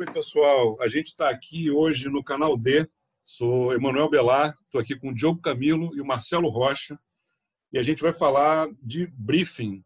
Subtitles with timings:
[0.00, 0.80] Oi, pessoal.
[0.80, 2.88] A gente está aqui hoje no canal D.
[3.26, 6.96] Sou Emanuel Belar, estou aqui com o Diogo Camilo e o Marcelo Rocha.
[7.72, 9.84] E a gente vai falar de briefing.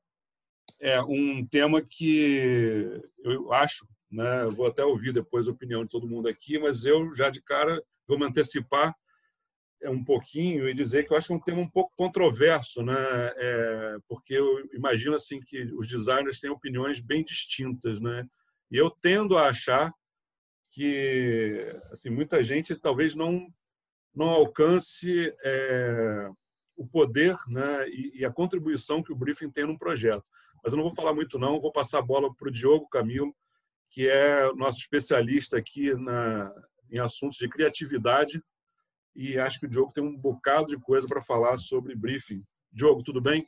[0.82, 6.07] É um tema que eu acho, né, vou até ouvir depois a opinião de todo
[6.07, 8.94] mundo aqui, mas eu já de cara vou me antecipar
[9.81, 12.82] é um pouquinho e dizer que eu acho que é um tema um pouco controverso,
[12.82, 12.94] né?
[12.99, 18.26] É, porque eu imagino assim que os designers têm opiniões bem distintas, né?
[18.71, 19.93] E eu tendo a achar
[20.72, 23.46] que assim muita gente talvez não
[24.14, 26.29] não alcance é,
[26.76, 30.25] o poder né, e, e, a contribuição que o briefing tem num projeto.
[30.62, 33.34] Mas eu não vou falar muito não, vou passar a bola para o Diogo Camilo,
[33.91, 36.53] que é nosso especialista aqui na,
[36.91, 38.42] em assuntos de criatividade
[39.14, 42.42] e acho que o Diogo tem um bocado de coisa para falar sobre briefing.
[42.70, 43.45] Diogo, tudo bem?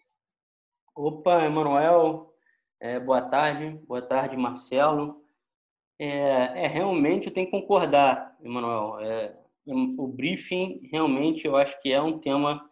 [0.95, 2.35] Opa, Emanuel,
[2.81, 5.24] é, boa tarde, boa tarde, Marcelo.
[5.99, 8.99] É, é, realmente eu tenho que concordar, Emanuel.
[9.01, 12.69] É, o briefing realmente eu acho que é um tema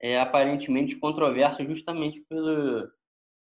[0.00, 2.88] é, aparentemente controverso justamente pelo,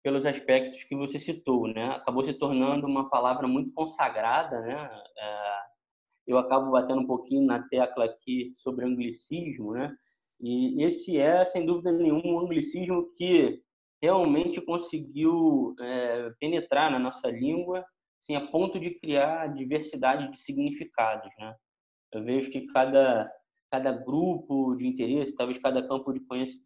[0.04, 1.90] pelos aspectos que você citou, né?
[1.92, 4.90] Acabou se tornando uma palavra muito consagrada, né?
[5.18, 5.60] É,
[6.28, 9.96] eu acabo batendo um pouquinho na tecla aqui sobre anglicismo, né?
[10.40, 13.62] E esse é, sem dúvida nenhuma, um anglicismo que
[14.02, 17.86] realmente conseguiu é, penetrar na nossa língua
[18.22, 21.32] assim, a ponto de criar diversidade de significados.
[21.38, 21.56] Né?
[22.14, 23.32] Eu vejo que cada,
[23.72, 26.22] cada grupo de interesse, talvez cada campo de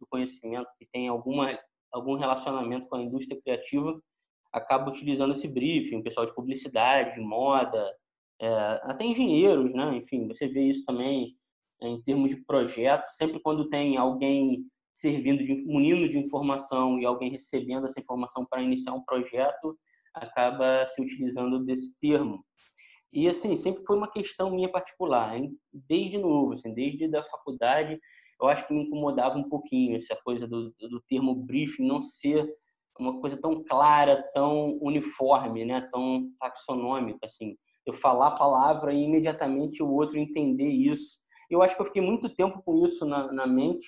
[0.09, 1.57] conhecimento que tem alguma,
[1.91, 3.99] algum relacionamento com a indústria criativa,
[4.51, 7.91] acaba utilizando esse briefing, pessoal de publicidade, de moda,
[8.39, 8.47] é,
[8.83, 9.95] até engenheiros, né?
[9.95, 11.35] enfim, você vê isso também
[11.81, 17.05] é, em termos de projeto, sempre quando tem alguém servindo de munindo de informação e
[17.05, 19.77] alguém recebendo essa informação para iniciar um projeto,
[20.13, 22.43] acaba se utilizando desse termo.
[23.11, 25.55] E assim, sempre foi uma questão minha particular, hein?
[25.71, 27.99] desde novo, assim, desde da faculdade,
[28.41, 32.51] eu acho que me incomodava um pouquinho essa coisa do, do termo briefing não ser
[32.99, 37.55] uma coisa tão clara, tão uniforme, né, tão taxonômica assim.
[37.85, 41.17] Eu falar a palavra e imediatamente o outro entender isso.
[41.49, 43.87] Eu acho que eu fiquei muito tempo com isso na, na mente,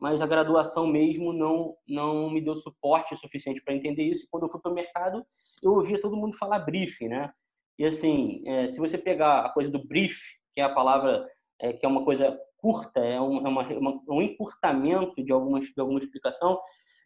[0.00, 4.24] mas a graduação mesmo não não me deu suporte suficiente para entender isso.
[4.24, 5.24] E quando eu fui para o mercado,
[5.62, 7.32] eu ouvia todo mundo falar briefing, né?
[7.78, 10.18] E assim, é, se você pegar a coisa do brief,
[10.52, 11.26] que é a palavra
[11.60, 15.64] é, que é uma coisa curta, é um, é uma, uma, um encurtamento de, algumas,
[15.64, 16.60] de alguma explicação,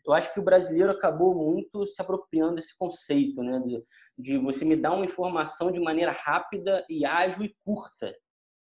[0.04, 3.60] eu acho que o brasileiro acabou muito se apropriando desse conceito, né?
[3.60, 3.82] De,
[4.18, 8.14] de você me dar uma informação de maneira rápida e ágil e curta.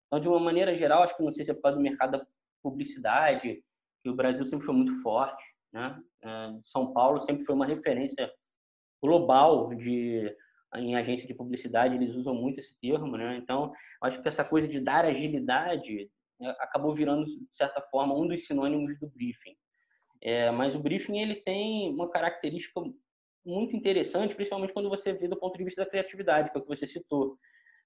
[0.07, 2.11] Então, de uma maneira geral, acho que não sei se é por causa do mercado
[2.11, 2.27] da
[2.61, 3.63] publicidade,
[4.03, 5.99] que o Brasil sempre foi muito forte, né?
[6.23, 8.31] É, São Paulo sempre foi uma referência
[9.01, 10.35] global de
[10.75, 13.37] em agência de publicidade eles usam muito esse termo, né?
[13.37, 18.27] Então acho que essa coisa de dar agilidade né, acabou virando de certa forma um
[18.27, 19.55] dos sinônimos do briefing.
[20.21, 22.81] É, mas o briefing ele tem uma característica
[23.45, 26.63] muito interessante, principalmente quando você vê do ponto de vista da criatividade, que é o
[26.63, 27.37] que você citou.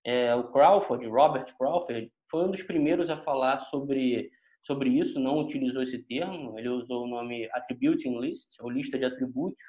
[0.05, 4.29] É, o Crawford, Robert Crawford, foi um dos primeiros a falar sobre
[4.65, 9.05] sobre isso, não utilizou esse termo, ele usou o nome attributing list, ou lista de
[9.05, 9.63] atributos,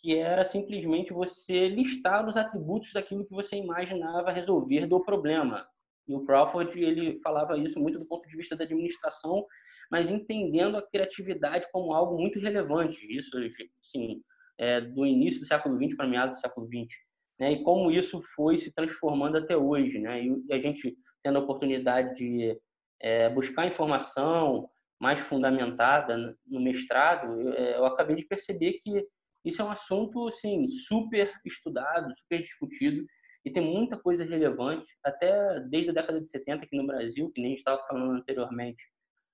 [0.00, 5.66] que era simplesmente você listar os atributos daquilo que você imaginava resolver do problema.
[6.08, 9.46] E o Crawford ele falava isso muito do ponto de vista da administração,
[9.90, 13.06] mas entendendo a criatividade como algo muito relevante.
[13.14, 13.30] Isso,
[13.80, 14.22] sim,
[14.58, 16.96] é, do início do século XX para meados do século XX,
[17.38, 17.52] né?
[17.52, 20.22] E como isso foi se transformando até hoje, né?
[20.22, 22.58] E a gente tendo a oportunidade de
[23.00, 24.68] é, buscar informação
[24.98, 29.06] mais fundamentada no mestrado, eu, é, eu acabei de perceber que
[29.44, 33.06] isso é um assunto assim super estudado, super discutido
[33.44, 37.40] e tem muita coisa relevante, até desde a década de 70 aqui no Brasil, que
[37.40, 38.84] nem a gente estava falando anteriormente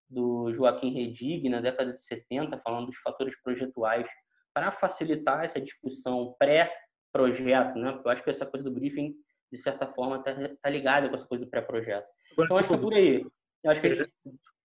[0.09, 4.07] do Joaquim Redig, na década de 70, falando dos fatores projetuais
[4.55, 8.01] para facilitar essa discussão pré-projeto, né?
[8.05, 9.15] Eu acho que essa coisa do briefing,
[9.53, 10.33] de certa forma, está
[10.63, 12.07] tá ligada com essa coisa do pré-projeto.
[12.39, 13.27] Então, acho que é por aí.
[13.65, 14.11] Eu acho que a gente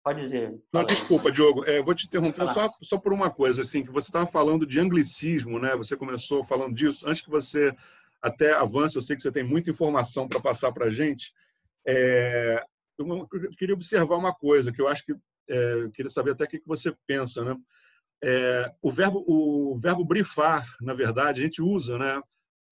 [0.03, 0.59] Pode dizer.
[0.73, 1.63] Não, desculpa, Diogo.
[1.65, 4.79] É, vou te interromper só, só por uma coisa, assim, que você estava falando de
[4.79, 5.75] anglicismo, né?
[5.75, 7.07] Você começou falando disso.
[7.07, 7.75] Antes que você
[8.21, 11.31] até avance, eu sei que você tem muita informação para passar para a gente.
[11.85, 12.63] É,
[12.97, 13.27] eu
[13.57, 15.13] queria observar uma coisa que eu acho que
[15.49, 17.55] é, eu queria saber até o que você pensa, né?
[18.23, 22.21] É, o verbo o verbo brifar, na verdade, a gente usa, né?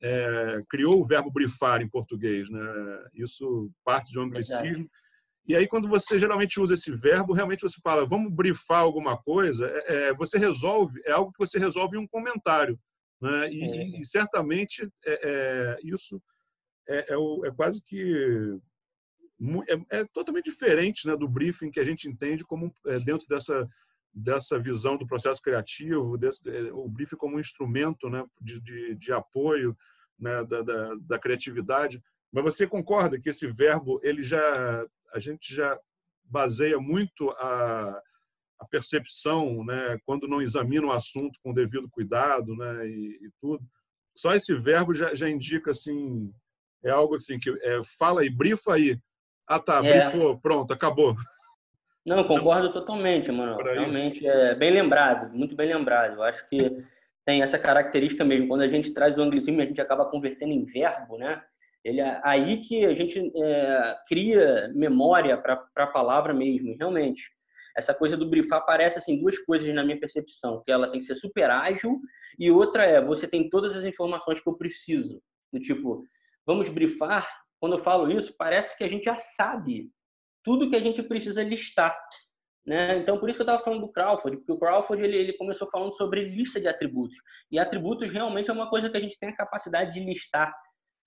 [0.02, 2.62] É, criou o verbo brifar em português, né?
[3.14, 4.90] Isso parte de um anglicismo.
[5.50, 9.66] E aí, quando você geralmente usa esse verbo, realmente você fala, vamos brifar alguma coisa,
[9.66, 12.80] é, é, você resolve, é algo que você resolve em um comentário.
[13.20, 13.52] Né?
[13.52, 14.00] E, é.
[14.00, 16.22] e certamente é, é isso
[16.88, 18.60] é, é, é quase que
[19.90, 22.72] é, totalmente diferente né, do briefing que a gente entende como
[23.04, 23.68] dentro dessa
[24.14, 26.42] dessa visão do processo criativo, desse,
[26.72, 29.78] o briefing como um instrumento né, de, de, de apoio
[30.20, 32.02] né, da, da, da, criatividade.
[32.32, 35.78] Mas você concorda que esse verbo ele já a gente já
[36.24, 38.02] baseia muito a,
[38.60, 43.64] a percepção, né, quando não examina o assunto com devido cuidado, né, e, e tudo.
[44.16, 46.32] Só esse verbo já, já, indica assim
[46.84, 48.98] é algo assim que é, fala e brifa aí.
[49.48, 50.10] Ah, tá, é.
[50.10, 51.16] brifou, pronto, acabou.
[52.06, 53.58] Não, concordo totalmente, mano.
[53.58, 56.16] Realmente é bem lembrado, muito bem lembrado.
[56.16, 56.58] Eu acho que
[57.26, 58.48] tem essa característica mesmo.
[58.48, 61.44] Quando a gente traz o anglicismo, a gente acaba convertendo em verbo, né?
[61.84, 67.30] Ele é aí que a gente é, cria memória para a palavra mesmo, realmente.
[67.78, 71.06] Essa coisa do brifar parece assim duas coisas na minha percepção, que ela tem que
[71.06, 72.00] ser super ágil
[72.38, 75.22] e outra é você tem todas as informações que eu preciso.
[75.52, 76.04] Do tipo,
[76.46, 77.28] vamos brifar.
[77.60, 79.92] Quando eu falo isso, parece que a gente já sabe
[80.44, 81.98] tudo que a gente precisa listar.
[82.66, 82.98] Né?
[82.98, 85.68] Então, por isso que eu estava falando do Crawford, porque o Crawford ele, ele começou
[85.70, 87.18] falando sobre lista de atributos.
[87.52, 90.54] E atributos realmente é uma coisa que a gente tem a capacidade de listar.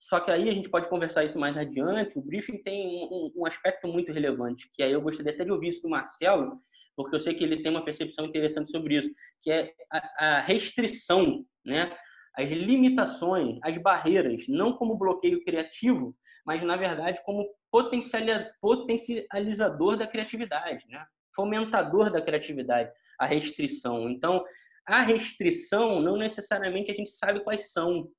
[0.03, 2.19] Só que aí a gente pode conversar isso mais adiante.
[2.19, 5.69] O briefing tem um, um, aspecto muito relevante, que aí eu gostaria até de ouvir
[5.69, 6.59] isso do Marcelo,
[6.93, 9.09] porque eu sei que ele tem uma percepção interessante sobre isso,
[9.41, 11.97] que é a, a restrição, né?
[12.35, 16.13] as limitações, as barreiras, não como bloqueio criativo,
[16.45, 21.05] mas na verdade como potencializador da criatividade, né?
[21.33, 24.09] fomentador da criatividade, a restrição.
[24.09, 24.43] Então,
[24.85, 28.11] a restrição não necessariamente a gente sabe quais são,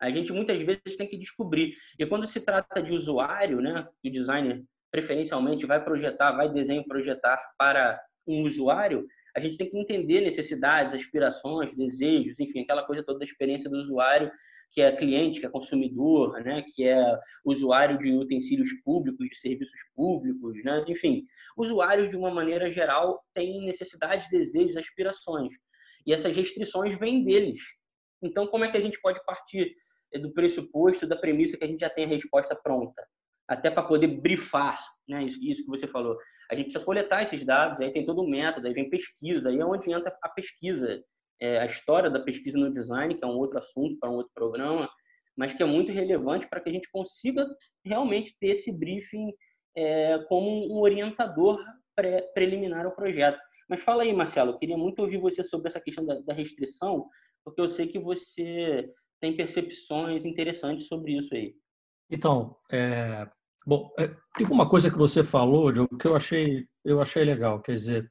[0.00, 1.74] a gente muitas vezes tem que descobrir.
[1.98, 7.38] E quando se trata de usuário, né, o designer preferencialmente vai projetar, vai desenho projetar
[7.58, 9.06] para um usuário,
[9.36, 13.76] a gente tem que entender necessidades, aspirações, desejos, enfim, aquela coisa toda da experiência do
[13.76, 14.30] usuário,
[14.72, 19.80] que é cliente, que é consumidor, né, que é usuário de utensílios públicos, de serviços
[19.94, 21.24] públicos, né, enfim,
[21.56, 25.52] usuários de uma maneira geral têm necessidades, desejos, aspirações.
[26.06, 27.58] E essas restrições vêm deles.
[28.22, 29.74] Então, como é que a gente pode partir
[30.20, 33.06] do pressuposto, da premissa que a gente já tem a resposta pronta,
[33.48, 34.78] até para poder brifar,
[35.08, 35.24] né?
[35.24, 36.16] Isso, que você falou.
[36.50, 39.58] A gente precisa coletar esses dados, aí tem todo um método, aí vem pesquisa, aí
[39.58, 41.02] é onde entra a pesquisa,
[41.40, 44.32] é, a história da pesquisa no design, que é um outro assunto para um outro
[44.34, 44.88] programa,
[45.36, 47.46] mas que é muito relevante para que a gente consiga
[47.84, 49.32] realmente ter esse briefing
[49.76, 51.62] é, como um orientador
[51.94, 53.38] pré, preliminar ao projeto.
[53.68, 57.08] Mas fala aí, Marcelo, eu queria muito ouvir você sobre essa questão da, da restrição,
[57.46, 61.54] porque eu sei que você tem percepções interessantes sobre isso aí.
[62.10, 63.26] Então, é,
[63.64, 67.62] bom, é, teve uma coisa que você falou, Diogo, que eu achei, eu achei legal.
[67.62, 68.10] Quer dizer,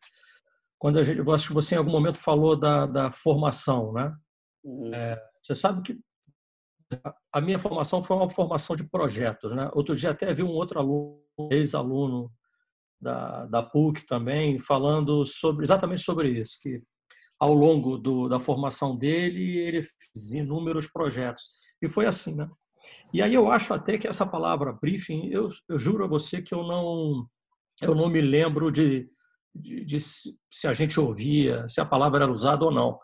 [0.80, 4.16] quando a gente, eu acho que você em algum momento falou da, da formação, né?
[4.64, 4.94] Uhum.
[4.94, 6.00] É, você sabe que
[7.34, 9.70] a minha formação foi uma formação de projetos, né?
[9.74, 11.22] Outro dia até vi um outro aluno,
[11.52, 12.32] ex-aluno
[13.02, 16.82] da, da PUC também, falando sobre exatamente sobre isso, que
[17.46, 21.50] ao longo do, da formação dele ele fez inúmeros projetos
[21.82, 22.50] e foi assim, né?
[23.14, 26.54] E aí eu acho até que essa palavra briefing, eu, eu juro a você que
[26.54, 27.28] eu não
[27.82, 29.08] eu não me lembro de,
[29.54, 32.98] de, de se a gente ouvia, se a palavra era usada ou não.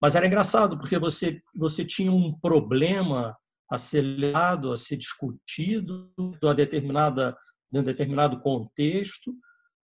[0.00, 3.36] Mas era engraçado porque você você tinha um problema
[3.70, 6.10] a ser lado, a ser discutido,
[6.42, 7.36] a determinada
[7.72, 9.34] em um determinado contexto,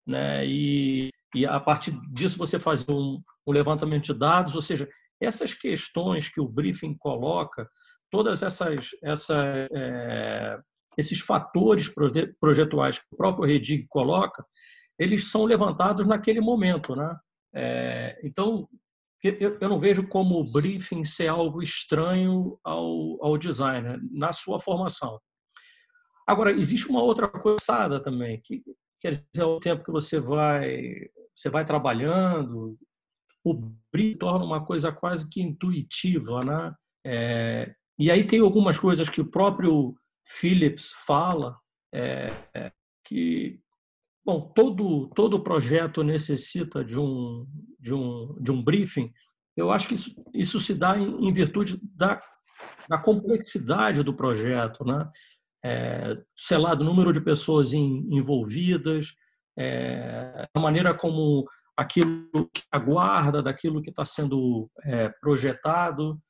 [0.07, 0.47] né?
[0.47, 4.89] E, e a partir disso você fazia um, um levantamento de dados, ou seja,
[5.21, 7.69] essas questões que o briefing coloca
[8.11, 10.59] todas essas, essa, é,
[10.97, 11.93] esses fatores
[12.41, 14.45] projetuais que o próprio Redig coloca,
[14.99, 17.17] eles são levantados naquele momento, né?
[17.55, 18.69] É, então
[19.23, 25.21] eu, não vejo como o briefing ser algo estranho ao, ao designer na sua formação.
[26.27, 28.63] Agora existe uma outra coisa também que
[29.01, 32.79] quer dizer ao tempo que você vai você vai trabalhando
[33.45, 33.55] o
[33.93, 36.75] briefing torna uma coisa quase que intuitiva, né?
[37.05, 39.95] É, e aí tem algumas coisas que o próprio
[40.27, 41.57] Phillips fala,
[41.93, 42.73] é, é,
[43.05, 43.59] que
[44.25, 47.47] bom, todo todo projeto necessita de um
[47.79, 49.13] de um de um briefing.
[49.57, 52.23] Eu acho que isso, isso se dá em, em virtude da,
[52.89, 55.11] da complexidade do projeto, né?
[55.63, 59.15] É, sei lá, do número de pessoas em, envolvidas,
[59.59, 61.47] é, a maneira como
[61.81, 66.21] aquilo que aguarda daquilo que está sendo é, projetado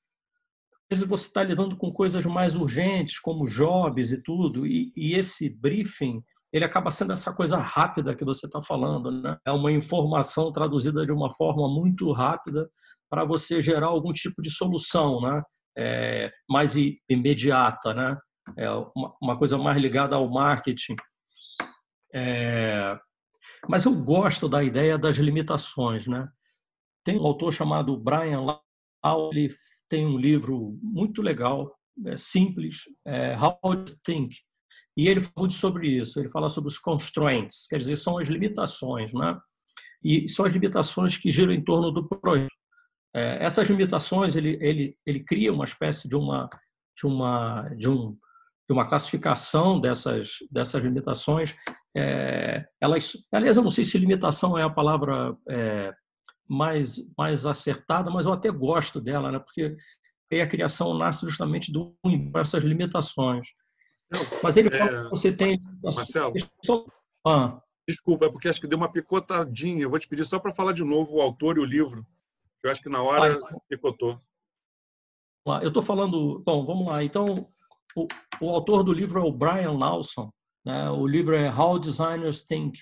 [0.90, 5.48] vezes você está lidando com coisas mais urgentes, como jobs e tudo, e, e esse
[5.48, 6.20] briefing
[6.52, 9.38] ele acaba sendo essa coisa rápida que você está falando, né?
[9.46, 12.68] É uma informação traduzida de uma forma muito rápida
[13.08, 15.42] para você gerar algum tipo de solução, né?
[15.78, 16.74] É, mais
[17.08, 18.18] imediata, né?
[18.56, 20.96] é uma, uma coisa mais ligada ao marketing.
[22.12, 22.98] É,
[23.68, 26.28] mas eu gosto da ideia das limitações, né?
[27.04, 29.52] Tem um autor chamado Brian Lau, ele
[29.88, 31.74] tem um livro muito legal,
[32.06, 34.36] é, simples, é, How to Think,
[34.96, 36.18] e ele fala muito sobre isso.
[36.20, 39.38] Ele fala sobre os constraints, quer dizer, são as limitações, né?
[40.02, 42.50] E são as limitações que giram em torno do projeto.
[43.14, 46.48] É, essas limitações, ele, ele, ele cria uma espécie de uma
[46.96, 48.16] de uma de um
[48.68, 51.56] de uma classificação dessas dessas limitações.
[51.96, 55.92] É, elas, aliás, eu não sei se limitação é a palavra é,
[56.48, 59.38] mais mais acertada, mas eu até gosto dela, né?
[59.38, 59.76] Porque
[60.40, 61.96] a criação nasce justamente do
[62.36, 63.48] essas limitações.
[64.42, 65.58] Mas ele fala é, que você tem.
[65.82, 66.32] Marcelo,
[67.26, 67.60] ah.
[67.88, 69.82] desculpa, é porque acho que deu uma picotadinha.
[69.82, 72.06] Eu vou te pedir só para falar de novo o autor e o livro.
[72.62, 74.20] Eu acho que na hora ah, picotou.
[75.62, 76.42] Eu estou falando.
[76.44, 77.02] Bom, vamos lá.
[77.02, 77.48] Então,
[77.96, 78.06] o,
[78.40, 80.30] o, autor do livro é o Brian Lawson.
[80.64, 80.90] Né?
[80.90, 82.80] O livro é How Designers Think.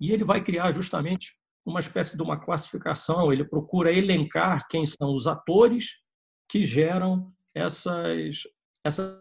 [0.00, 1.34] E ele vai criar justamente
[1.66, 3.32] uma espécie de uma classificação.
[3.32, 6.00] Ele procura elencar quem são os atores
[6.48, 8.42] que geram essas,
[8.84, 9.16] essas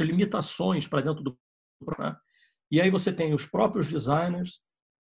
[0.00, 1.38] limitações para dentro do
[1.98, 2.16] né?
[2.70, 4.60] e aí você tem os próprios designers,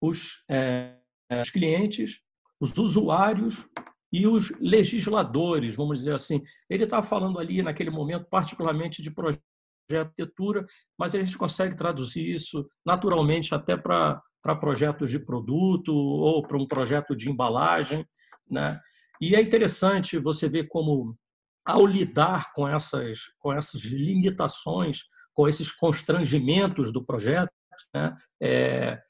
[0.01, 0.97] os, é,
[1.41, 2.21] os clientes,
[2.61, 3.69] os usuários
[4.13, 6.43] e os legisladores, vamos dizer assim.
[6.69, 9.43] Ele está falando ali naquele momento particularmente de projeto
[9.89, 10.67] de arquitetura,
[10.99, 14.21] mas a gente consegue traduzir isso naturalmente até para
[14.61, 18.07] projetos de produto ou para um projeto de embalagem,
[18.49, 18.81] né?
[19.21, 21.17] E é interessante você ver como
[21.65, 25.01] ao lidar com essas, com essas limitações,
[25.35, 27.51] com esses constrangimentos do projeto,
[27.95, 29.03] né, é,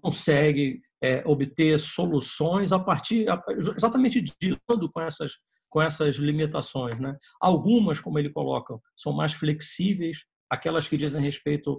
[0.00, 3.26] consegue é, obter soluções a partir
[3.76, 4.58] exatamente disso,
[4.92, 5.32] com essas,
[5.76, 6.98] com essas limitações.
[6.98, 7.14] Né?
[7.38, 11.78] Algumas, como ele coloca, são mais flexíveis, aquelas que dizem respeito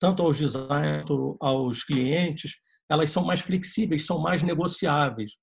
[0.00, 1.06] tanto aos designers,
[1.40, 2.56] aos clientes,
[2.90, 5.34] elas são mais flexíveis, são mais negociáveis.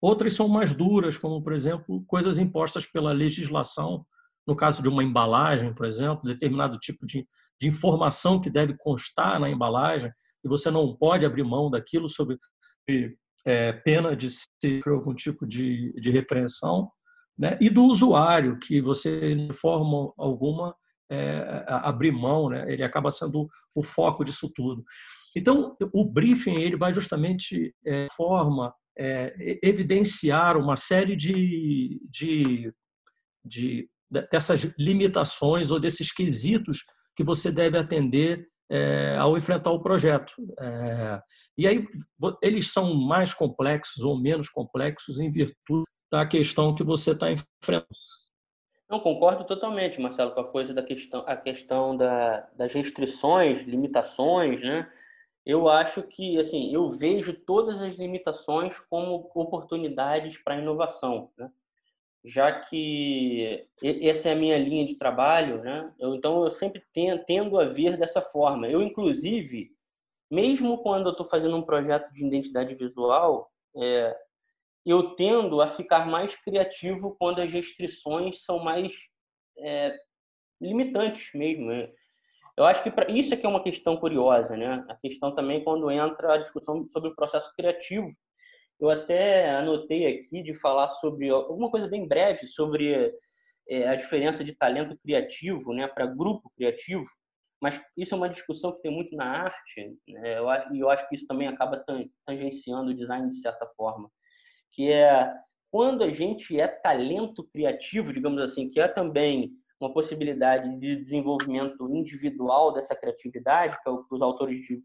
[0.00, 4.06] Outras são mais duras, como, por exemplo, coisas impostas pela legislação,
[4.46, 7.26] no caso de uma embalagem, por exemplo, determinado tipo de,
[7.60, 10.12] de informação que deve constar na embalagem,
[10.44, 12.38] e você não pode abrir mão daquilo sob
[13.44, 16.88] é, pena de sofrer algum tipo de, de repreensão,
[17.38, 17.56] né?
[17.60, 20.74] e do usuário, que você, de forma alguma,
[21.10, 22.70] é, abrir mão, né?
[22.70, 24.84] ele acaba sendo o foco disso tudo.
[25.36, 32.72] Então, o briefing ele vai justamente é, forma é, evidenciar uma série de, de,
[33.44, 33.88] de,
[34.30, 36.84] dessas limitações ou desses quesitos
[37.16, 40.32] que você deve atender é, ao enfrentar o projeto.
[40.60, 41.20] É,
[41.56, 41.86] e aí
[42.42, 47.86] eles são mais complexos ou menos complexos em virtude da questão que você está enfrentando.
[48.88, 54.62] Não concordo totalmente, Marcelo, com a coisa da questão, a questão da, das restrições, limitações,
[54.62, 54.90] né?
[55.48, 61.50] eu acho que assim eu vejo todas as limitações como oportunidades para inovação, né?
[62.22, 65.90] já que essa é a minha linha de trabalho, né?
[65.98, 66.82] Eu, então eu sempre
[67.26, 68.68] tendo a ver dessa forma.
[68.68, 69.70] Eu inclusive,
[70.30, 74.14] mesmo quando eu estou fazendo um projeto de identidade visual, é,
[74.84, 78.92] eu tendo a ficar mais criativo quando as restrições são mais
[79.58, 79.94] é,
[80.60, 81.66] limitantes mesmo.
[81.66, 81.90] Né?
[82.56, 84.84] Eu acho que pra, isso é que é uma questão curiosa, né?
[84.88, 88.08] A questão também quando entra a discussão sobre o processo criativo.
[88.80, 93.12] Eu até anotei aqui de falar sobre alguma coisa bem breve sobre
[93.68, 97.04] é, a diferença de talento criativo, né, para grupo criativo.
[97.60, 100.38] Mas isso é uma discussão que tem muito na arte, né?
[100.38, 101.84] eu e eu acho que isso também acaba
[102.24, 104.08] tangenciando o design de certa forma,
[104.70, 105.32] que é
[105.70, 111.88] quando a gente é talento criativo, digamos assim, que é também uma possibilidade de desenvolvimento
[111.94, 114.82] individual dessa criatividade, que é os autores de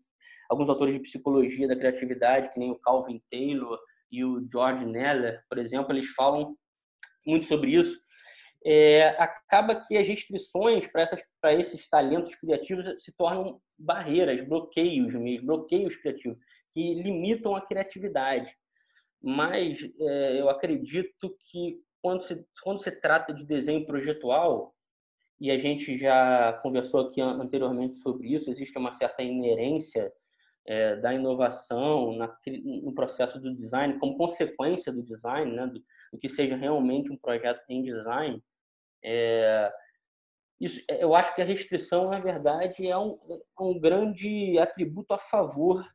[0.50, 3.80] alguns autores de psicologia da criatividade, que nem o Calvin Taylor
[4.12, 6.56] e o George Neller, por exemplo, eles falam
[7.26, 8.00] muito sobre isso.
[8.66, 15.96] É, acaba que as restrições para esses talentos criativos se tornam barreiras, bloqueios mesmo, bloqueios
[15.98, 16.38] criativos,
[16.72, 18.56] que limitam a criatividade.
[19.24, 24.76] Mas é, eu acredito que quando se, quando se trata de desenho projetual,
[25.40, 30.12] e a gente já conversou aqui anteriormente sobre isso, existe uma certa inerência
[30.66, 32.38] é, da inovação na,
[32.84, 37.18] no processo do design, como consequência do design, né, do, do que seja realmente um
[37.18, 38.42] projeto em design.
[39.04, 39.72] É,
[40.60, 43.18] isso, eu acho que a restrição, na verdade, é um,
[43.60, 45.86] é um grande atributo a favor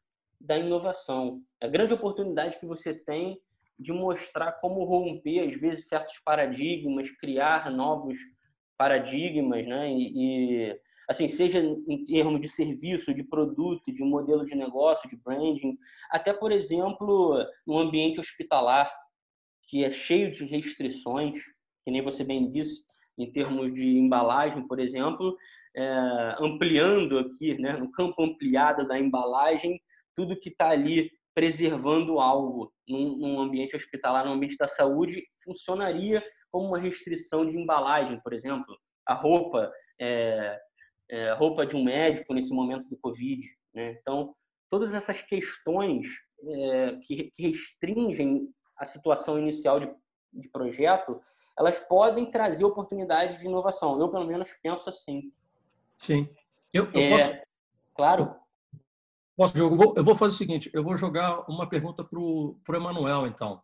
[0.40, 1.42] da inovação.
[1.60, 3.40] É a grande oportunidade que você tem
[3.78, 8.16] de mostrar como romper, às vezes, certos paradigmas, criar novos
[8.76, 9.90] paradigmas, né?
[9.90, 15.16] E, e assim, seja em termos de serviço, de produto, de modelo de negócio, de
[15.16, 15.76] branding,
[16.10, 18.92] até, por exemplo, no ambiente hospitalar,
[19.68, 21.42] que é cheio de restrições,
[21.84, 22.84] que nem você bem disse,
[23.16, 25.36] em termos de embalagem, por exemplo,
[25.74, 29.80] é, ampliando aqui, né, no campo ampliado da embalagem,
[30.18, 36.20] tudo que está ali preservando algo num, num, ambiente hospitalar, no ambiente da saúde, funcionaria
[36.50, 38.76] como uma restrição de embalagem, por exemplo.
[39.06, 40.58] A roupa, é,
[41.08, 43.48] é, roupa de um médico nesse momento do Covid.
[43.72, 43.96] Né?
[44.00, 44.34] Então,
[44.68, 46.08] todas essas questões
[46.42, 49.88] é, que, que, restringem a situação inicial de,
[50.32, 51.20] de projeto,
[51.56, 54.00] elas podem trazer oportunidade de inovação.
[54.00, 55.32] Eu, pelo menos, penso assim.
[55.96, 56.28] Sim.
[56.72, 57.38] Eu, eu é, posso...
[57.94, 58.47] Claro.
[59.38, 59.94] Posso, Diogo?
[59.96, 63.62] Eu vou fazer o seguinte: eu vou jogar uma pergunta para o Emanuel, então.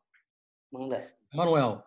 [0.73, 1.13] Manda.
[1.33, 1.83] Emanuel,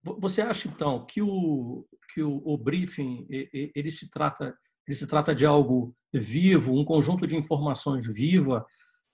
[0.00, 1.84] você acha, então, que o,
[2.14, 4.56] que o, o briefing ele se trata
[4.86, 8.64] ele se trata de algo vivo, um conjunto de informações viva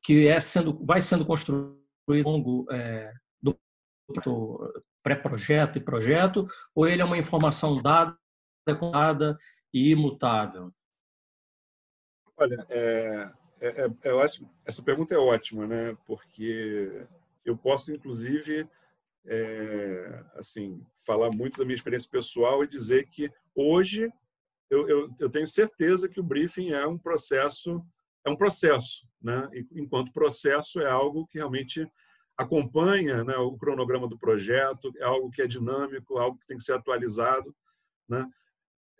[0.02, 3.58] que é sendo, vai sendo construído ao longo é, do
[5.02, 8.16] pré-projeto e projeto, ou ele é uma informação dada,
[8.92, 9.38] dada
[9.72, 10.72] e imutável?
[12.36, 14.50] Olha, é, é, é, é ótimo.
[14.64, 15.96] Essa pergunta é ótima, né?
[16.06, 17.06] Porque
[17.44, 18.68] eu posso, inclusive,
[19.26, 24.10] é, assim, falar muito da minha experiência pessoal e dizer que hoje
[24.70, 27.82] eu, eu, eu, tenho certeza que o briefing é um processo,
[28.24, 29.48] é um processo, né?
[29.72, 31.90] Enquanto processo é algo que realmente
[32.36, 36.62] acompanha né, o cronograma do projeto, é algo que é dinâmico, algo que tem que
[36.62, 37.54] ser atualizado,
[38.08, 38.24] né?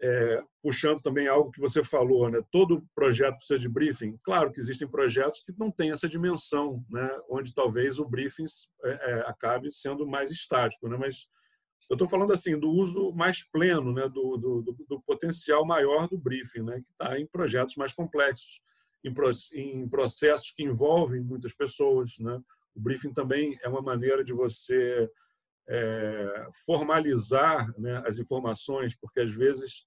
[0.01, 2.41] É, puxando também algo que você falou, né?
[2.53, 4.17] Todo projeto precisa de briefing.
[4.23, 7.11] Claro que existem projetos que não têm essa dimensão, né?
[7.29, 8.45] Onde talvez o briefing
[8.85, 10.97] é, é, acabe sendo mais estático, né?
[10.97, 11.29] Mas
[11.91, 16.19] eu estou falando assim do uso mais pleno, né, do, do, do potencial maior do
[16.19, 18.61] briefing, né, que está em projetos mais complexos,
[19.03, 19.15] em,
[19.55, 22.19] em, processos que envolvem muitas pessoas.
[22.19, 22.39] Né.
[22.75, 25.09] O briefing também é uma maneira de você
[25.69, 29.85] é, formalizar né, as informações, porque às vezes,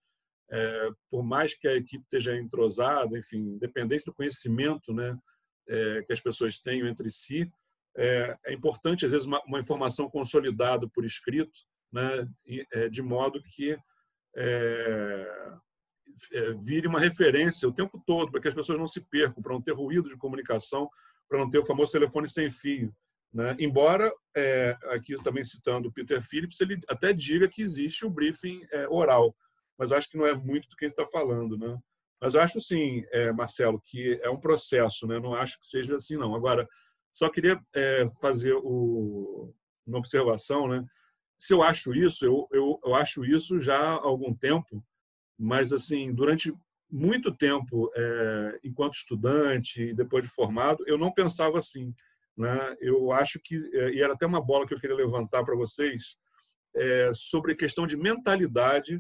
[0.50, 5.18] é, por mais que a equipe esteja entrosada, enfim, independente do conhecimento né,
[5.68, 7.50] é, que as pessoas tenham entre si,
[7.98, 11.60] é, é importante às vezes uma, uma informação consolidada por escrito
[11.92, 12.28] né,
[12.72, 13.78] é, de modo que
[14.36, 15.58] é,
[16.64, 19.62] vire uma referência o tempo todo, para que as pessoas não se percam, para não
[19.62, 20.90] ter ruído de comunicação,
[21.28, 22.94] para não ter o famoso telefone sem fio.
[23.34, 23.56] Né?
[23.60, 28.62] Embora, é, aqui também citando o Peter Phillips, ele até diga que existe o briefing
[28.72, 29.36] é, oral,
[29.78, 31.58] mas acho que não é muito do que gente está falando.
[31.58, 31.78] Né?
[32.22, 35.20] Mas acho sim, é, Marcelo, que é um processo, né?
[35.20, 36.36] não acho que seja assim, não.
[36.36, 36.68] Agora,
[37.14, 37.60] só queria
[38.22, 39.54] fazer o,
[39.86, 40.86] uma observação, né?
[41.42, 44.86] se eu acho isso, eu, eu, eu acho isso já há algum tempo,
[45.36, 46.54] mas assim, durante
[46.88, 51.96] muito tempo, é, enquanto estudante depois de formado, eu não pensava assim.
[52.42, 52.76] Né?
[52.80, 56.18] Eu acho que, é, e era até uma bola que eu queria levantar para vocês,
[56.76, 59.00] é, sobre a questão de mentalidade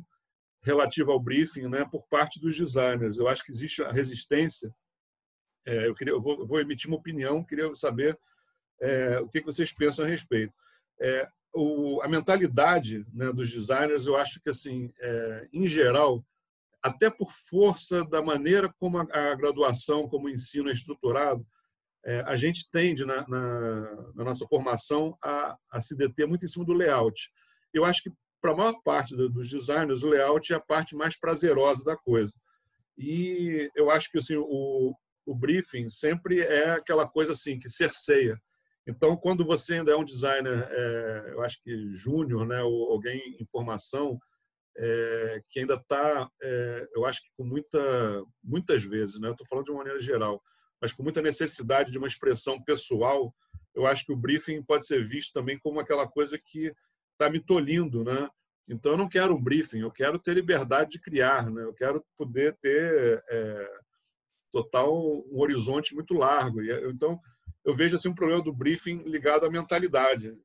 [0.63, 3.17] relativa ao briefing né, por parte dos designers.
[3.17, 4.71] Eu acho que existe a resistência.
[5.65, 8.15] É, eu, queria, eu vou, vou, emitir uma opinião, queria saber
[8.79, 10.53] é, o que vocês pensam a respeito.
[10.99, 16.23] É, o, a mentalidade né, dos designers, eu acho que, assim, é, em geral,
[16.83, 21.45] até por força da maneira como a graduação, como o ensino é estruturado,
[22.05, 26.47] é, a gente tende, na, na, na nossa formação, a, a, se deter muito em
[26.47, 27.29] cima do layout.
[27.73, 28.11] Eu acho que,
[28.41, 32.33] para a maior parte dos designers, o layout é a parte mais prazerosa da coisa.
[32.97, 38.39] E eu acho que assim, o, o briefing sempre é aquela coisa assim que cerceia
[38.87, 43.37] então, quando você ainda é um designer, é, eu acho que júnior, né, ou alguém
[43.39, 44.19] em formação,
[44.77, 47.79] é, que ainda está, é, eu acho que com muita,
[48.43, 50.41] muitas vezes, né, estou falando de uma maneira geral,
[50.81, 53.33] mas com muita necessidade de uma expressão pessoal,
[53.75, 56.73] eu acho que o briefing pode ser visto também como aquela coisa que
[57.13, 58.27] está me tolindo, né?
[58.69, 61.63] Então, eu não quero um briefing, eu quero ter liberdade de criar, né?
[61.63, 63.71] Eu quero poder ter é,
[64.51, 64.93] total
[65.31, 66.61] um horizonte muito largo.
[66.61, 67.19] Então,
[67.63, 70.35] eu vejo assim um problema do briefing ligado à mentalidade.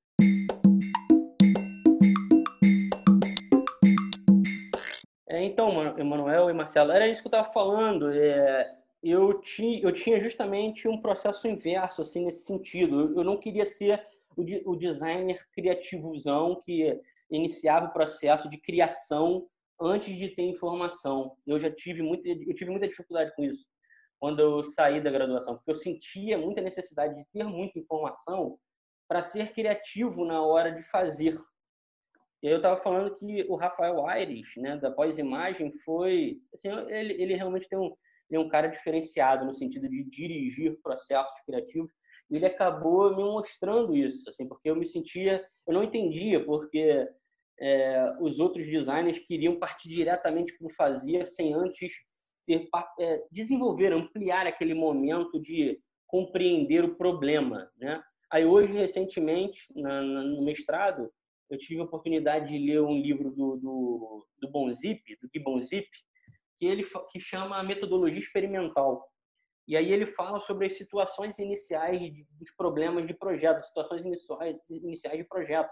[5.28, 8.10] É, então, Emanuel e Marcelo, era isso que eu estava falando.
[8.12, 8.76] É,
[9.10, 13.16] eu, tinha, eu tinha justamente um processo inverso, assim, nesse sentido.
[13.16, 19.46] Eu não queria ser o, o designer criativozão que iniciava o processo de criação
[19.80, 21.36] antes de ter informação.
[21.46, 23.66] Eu já tive muita, eu tive muita dificuldade com isso
[24.18, 28.58] quando eu saí da graduação, porque eu sentia muita necessidade de ter muita informação
[29.06, 31.36] para ser criativo na hora de fazer.
[32.42, 36.40] Eu estava falando que o Rafael Aires, né, da pós-imagem, foi...
[36.54, 37.94] Assim, ele, ele realmente tem um,
[38.28, 41.92] ele é um cara diferenciado no sentido de dirigir processos criativos.
[42.30, 45.46] E ele acabou me mostrando isso, assim, porque eu me sentia...
[45.66, 47.08] Eu não entendia porque
[47.60, 51.94] é, os outros designers queriam partir diretamente para o fazer sem antes
[52.46, 52.68] ter,
[53.00, 58.02] é, desenvolver, ampliar aquele momento de compreender o problema, né?
[58.30, 61.10] Aí hoje, recentemente, na, na, no mestrado,
[61.48, 65.88] eu tive a oportunidade de ler um livro do, do, do Bonzip, do Gibbon Zip,
[66.56, 69.06] que ele que chama metodologia experimental.
[69.68, 75.18] E aí ele fala sobre as situações iniciais dos problemas de projeto, situações iniciais, iniciais
[75.18, 75.70] de projeto.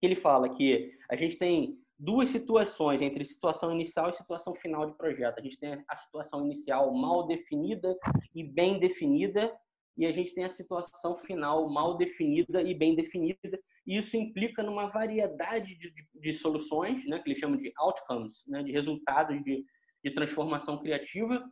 [0.00, 4.96] Ele fala que a gente tem duas situações entre situação inicial e situação final de
[4.96, 5.38] projeto.
[5.38, 7.96] A gente tem a situação inicial mal definida
[8.34, 9.54] e bem definida,
[9.96, 13.58] e a gente tem a situação final mal definida e bem definida.
[13.86, 18.44] E isso implica numa variedade de, de, de soluções, né, que ele chama de outcomes,
[18.46, 19.64] né, de resultados de,
[20.06, 21.42] de transformação criativa.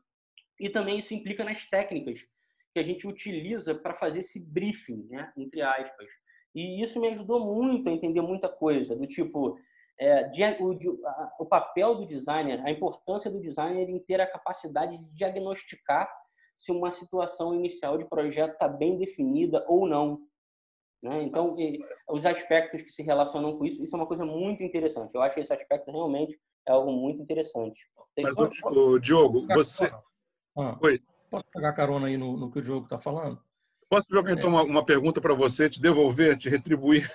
[0.61, 2.21] E também isso implica nas técnicas
[2.73, 6.09] que a gente utiliza para fazer esse briefing, né, entre aspas.
[6.55, 9.59] E isso me ajudou muito a entender muita coisa, do tipo,
[9.99, 10.79] é, o,
[11.41, 16.09] o, papel do designer, a importância do designer em ter a capacidade de diagnosticar
[16.57, 20.21] se uma situação inicial de projeto está bem definida ou não.
[21.05, 21.23] Né?
[21.23, 21.55] Então,
[22.09, 25.15] os aspectos que se relacionam com isso, isso é uma coisa muito interessante.
[25.15, 27.79] Eu acho que esse aspecto realmente é algo muito interessante.
[28.19, 29.93] Mas, o, o Diogo, você...
[30.57, 31.03] Ah, Oi.
[31.31, 33.39] Posso pegar carona aí no, no que o Diogo está falando?
[33.87, 37.13] Posso jogar então uma, uma pergunta para você, te devolver, te retribuir?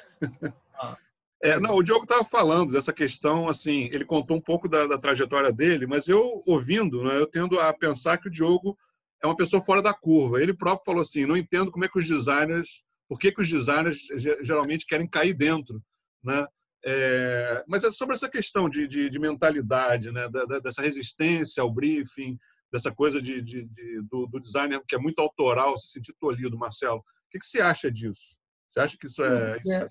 [0.75, 0.95] Ah.
[1.41, 4.97] É, não, o Diogo estava falando dessa questão, assim, ele contou um pouco da, da
[4.97, 8.77] trajetória dele, mas eu, ouvindo, né, eu tendo a pensar que o Diogo
[9.23, 10.41] é uma pessoa fora da curva.
[10.41, 13.49] Ele próprio falou assim: não entendo como é que os designers, por que, que os
[13.49, 14.07] designers
[14.41, 15.83] geralmente querem cair dentro,
[16.23, 16.45] né?
[16.85, 20.29] É, mas é sobre essa questão de, de, de mentalidade, né?
[20.29, 22.37] Da, da, dessa resistência ao briefing,
[22.71, 23.67] dessa coisa de, de
[24.09, 26.99] do, do, designer que é muito autoral, se sentir tolhido, Marcelo.
[26.99, 28.37] O que, que você acha disso?
[28.69, 29.57] Você acha que isso é.
[29.57, 29.85] é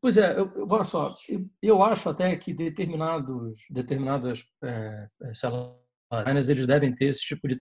[0.00, 6.48] pois é, eu, eu, olha só, eu, eu, acho até que determinados, determinadas é, designers
[6.48, 7.60] eles devem ter esse tipo de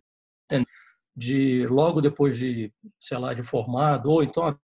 [1.16, 4.58] de logo depois de, sei lá, de formado, ou então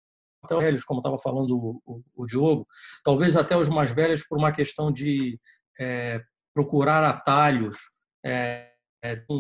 [0.43, 2.67] até os velhos, como estava falando o, o, o, Diogo,
[3.05, 5.39] talvez até os mais velhos por uma questão de
[5.79, 6.23] é,
[6.55, 7.77] procurar atalhos
[8.25, 8.71] é,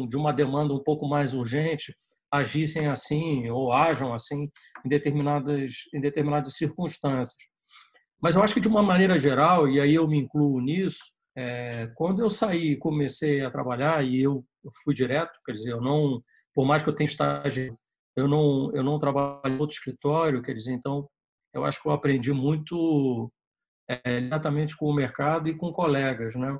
[0.09, 1.97] de uma demanda um pouco mais urgente,
[2.31, 4.51] agissem assim ou ajam assim
[4.85, 7.49] em determinadas, em determinadas circunstâncias.
[8.21, 11.05] Mas eu acho que de uma maneira geral, e aí eu me incluo nisso,
[11.37, 14.45] é, quando eu saí e comecei a trabalhar e eu
[14.83, 16.23] fui direto, quer dizer, eu não
[16.57, 17.79] por mais que eu tenha estágio,
[18.17, 21.07] eu não, eu não trabalho em outro escritório, quer dizer, então
[21.53, 23.31] eu acho que eu aprendi muito
[23.87, 26.59] é, diretamente com o mercado e com colegas, né?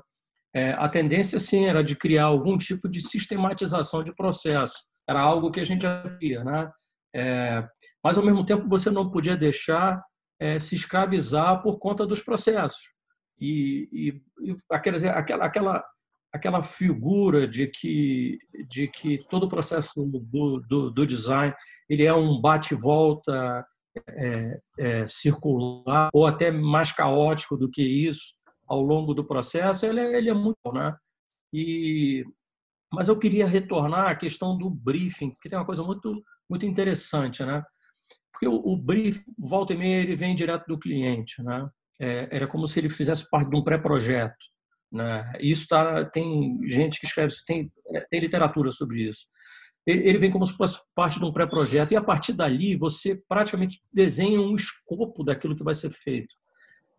[0.53, 4.85] É, a tendência, sim, era de criar algum tipo de sistematização de processo.
[5.09, 6.71] Era algo que a gente já via, né?
[7.15, 7.67] É,
[8.03, 9.99] mas, ao mesmo tempo, você não podia deixar
[10.39, 12.93] é, se escravizar por conta dos processos.
[13.39, 15.85] E, e, e aquela, aquela,
[16.37, 21.53] aquela figura de que de que todo o processo do, do, do design
[21.89, 23.65] ele é um bate volta
[24.09, 28.35] é, é, circular ou até mais caótico do que isso
[28.67, 30.95] ao longo do processo ele é, ele é muito né?
[31.53, 32.23] E
[32.93, 37.43] mas eu queria retornar à questão do briefing que tem uma coisa muito muito interessante
[37.43, 37.63] né?
[38.31, 41.67] Porque o, o briefing volta e meia ele vem direto do cliente né?
[41.99, 44.35] É, era como se ele fizesse parte de um pré-projeto
[44.91, 45.31] né?
[45.39, 47.71] Isso tá, tem gente que escreve, tem,
[48.09, 49.25] tem literatura sobre isso.
[49.85, 53.21] Ele, ele vem como se fosse parte de um pré-projeto, e a partir dali você
[53.27, 56.33] praticamente desenha um escopo daquilo que vai ser feito.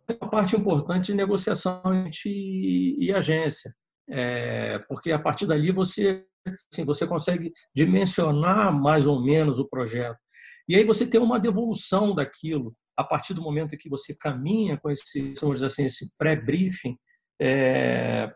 [0.09, 1.83] É uma parte importante de negociação
[2.24, 3.74] e, e agência,
[4.09, 6.24] é, porque a partir dali você,
[6.72, 10.18] assim, você consegue dimensionar mais ou menos o projeto.
[10.66, 14.90] E aí você tem uma devolução daquilo a partir do momento que você caminha com
[14.90, 15.33] esse,
[15.64, 16.96] assim, esse pré-briefing,
[17.40, 18.33] é,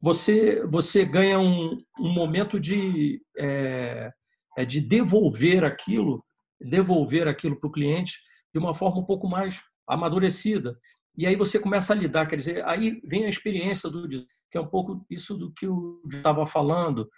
[0.00, 4.10] você, você ganha um, um momento de, é,
[4.56, 6.22] é, de devolver aquilo,
[6.60, 8.18] devolver aquilo para o cliente
[8.52, 10.78] de uma forma um pouco mais amadurecida.
[11.16, 14.08] E aí você começa a lidar, quer dizer, aí vem a experiência do
[14.50, 17.08] que é um pouco isso do que eu estava falando,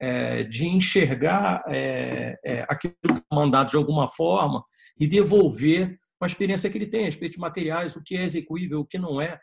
[0.00, 4.62] é, de enxergar é, é, aquilo é mandado de alguma forma
[4.98, 8.24] e devolver com a experiência que ele tem, a respeito de materiais, o que é
[8.24, 9.38] execuível, o que não é,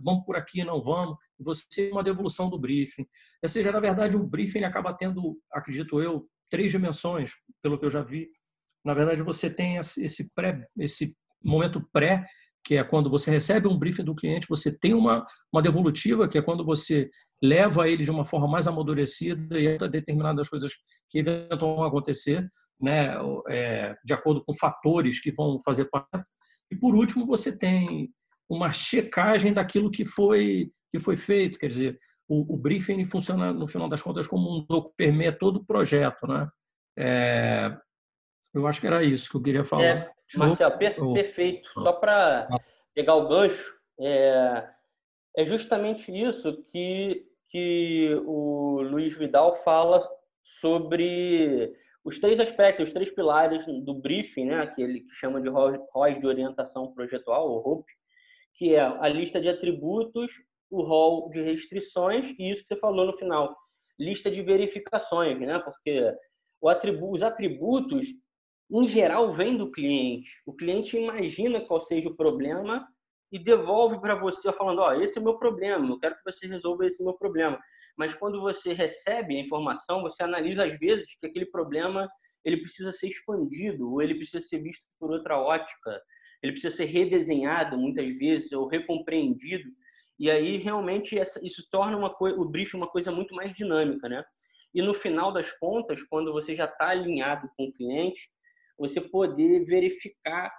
[0.00, 3.04] vamos por aqui, não vamos, você tem uma devolução do briefing.
[3.42, 7.90] Ou seja, na verdade, o briefing acaba tendo, acredito eu, três dimensões, pelo que eu
[7.90, 8.28] já vi.
[8.84, 12.24] Na verdade, você tem esse, pré, esse momento pré,
[12.64, 16.38] que é quando você recebe um briefing do cliente, você tem uma, uma devolutiva, que
[16.38, 17.10] é quando você
[17.42, 20.70] leva ele de uma forma mais amadurecida e determinadas coisas
[21.08, 22.48] que eventualmente vão acontecer,
[22.80, 23.14] né,
[23.48, 26.08] é, de acordo com fatores que vão fazer parte.
[26.70, 28.10] E por último, você tem
[28.48, 33.66] uma checagem daquilo que foi que foi feito, quer dizer, o, o briefing funciona no
[33.66, 36.48] final das contas como um documento permeia todo o projeto, né?
[36.98, 37.76] É,
[38.52, 39.84] eu acho que era isso que eu queria falar.
[39.84, 41.68] É, Marcelo, per perfeito.
[41.74, 42.48] Só para
[42.94, 44.68] pegar o gancho, é,
[45.36, 50.06] é justamente isso que, que o Luiz Vidal fala
[50.42, 51.72] sobre
[52.04, 56.26] os três aspectos, os três pilares do briefing, né, que ele chama de ROS de
[56.26, 57.86] orientação projetual, ou ROP,
[58.54, 60.32] que é a lista de atributos,
[60.70, 63.54] o rol de restrições e isso que você falou no final,
[63.98, 65.58] lista de verificações, né?
[65.58, 66.14] Porque
[66.64, 68.06] atribu os atributos
[68.70, 70.30] em geral, vem do cliente.
[70.46, 72.86] O cliente imagina qual seja o problema
[73.32, 76.24] e devolve para você falando: Ó, oh, esse é o meu problema, eu quero que
[76.24, 77.58] você resolva esse meu problema.
[77.96, 82.08] Mas quando você recebe a informação, você analisa às vezes que aquele problema
[82.44, 86.00] ele precisa ser expandido ou ele precisa ser visto por outra ótica,
[86.42, 89.68] ele precisa ser redesenhado muitas vezes ou recompreendido.
[90.18, 94.24] E aí realmente isso torna uma o briefing uma coisa muito mais dinâmica, né?
[94.74, 98.30] E no final das contas, quando você já está alinhado com o cliente,
[98.78, 100.50] você poder verificar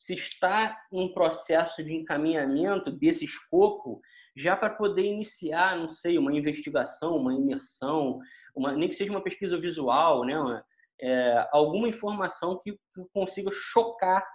[0.00, 4.00] se está em processo de encaminhamento desse escopo,
[4.34, 8.18] já para poder iniciar, não sei, uma investigação, uma imersão,
[8.56, 10.62] uma, nem que seja uma pesquisa visual, né?
[11.02, 14.26] É, alguma informação que, que consiga chocar,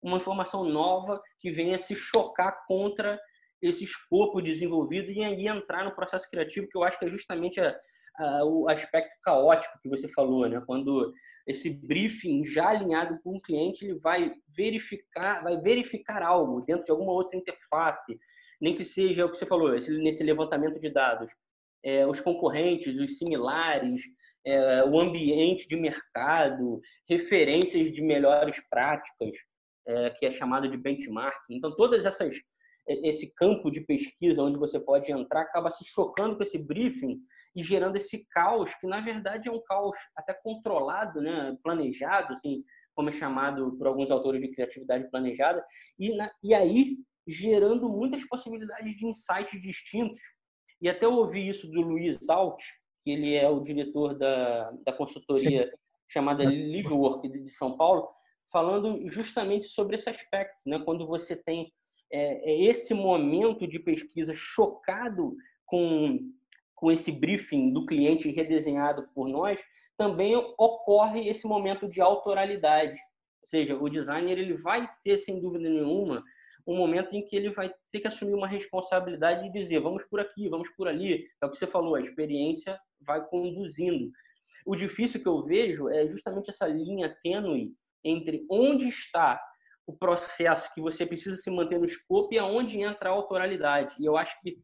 [0.00, 3.18] uma informação nova que venha se chocar contra
[3.60, 7.60] esse escopo desenvolvido e aí entrar no processo criativo, que eu acho que é justamente
[7.60, 7.76] a,
[8.44, 10.62] o aspecto caótico que você falou, né?
[10.66, 11.12] Quando
[11.46, 16.90] esse briefing já alinhado com o cliente, ele vai verificar, vai verificar algo dentro de
[16.90, 18.18] alguma outra interface,
[18.60, 21.32] nem que seja o que você falou, esse, nesse levantamento de dados,
[21.82, 24.02] é, os concorrentes, os similares,
[24.44, 29.36] é, o ambiente de mercado, referências de melhores práticas,
[29.86, 31.54] é, que é chamado de benchmarking.
[31.54, 32.36] Então, todas essas
[32.88, 37.20] esse campo de pesquisa onde você pode entrar acaba se chocando com esse briefing
[37.54, 42.64] e gerando esse caos que na verdade é um caos até controlado, né, planejado, assim,
[42.94, 45.64] como é chamado por alguns autores de criatividade planejada,
[45.98, 46.96] e, na, e aí
[47.28, 50.20] gerando muitas possibilidades de insights distintos.
[50.80, 52.60] E até eu ouvi isso do Luiz Alt,
[53.02, 55.70] que ele é o diretor da, da consultoria
[56.08, 58.08] chamada Livework de São Paulo,
[58.50, 60.80] falando justamente sobre esse aspecto, né?
[60.84, 61.70] Quando você tem
[62.10, 66.18] é, é, esse momento de pesquisa chocado com,
[66.74, 69.60] com esse briefing do cliente redesenhado por nós,
[69.96, 72.98] também ocorre esse momento de autoralidade.
[73.42, 76.22] Ou seja, o designer ele vai ter, sem dúvida nenhuma,
[76.66, 80.20] um momento em que ele vai ter que assumir uma responsabilidade e dizer vamos por
[80.20, 81.26] aqui, vamos por ali.
[81.42, 84.10] É o que você falou, a experiência vai conduzindo.
[84.66, 87.72] O difícil que eu vejo é justamente essa linha tênue
[88.04, 89.40] entre onde está
[89.88, 93.96] o processo que você precisa se manter no escopo e aonde entra a autoralidade.
[93.98, 94.58] E eu acho que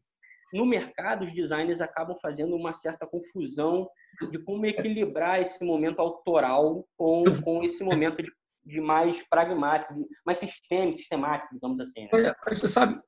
[0.53, 3.89] no mercado os designers acabam fazendo uma certa confusão
[4.31, 8.31] de como equilibrar esse momento autoral com, com esse momento de,
[8.63, 12.07] de mais pragmático, mais sistêmico, sistemático, digamos assim.
[12.13, 12.33] Né?
[12.47, 13.01] Você sabe,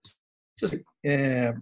[1.06, 1.54] é,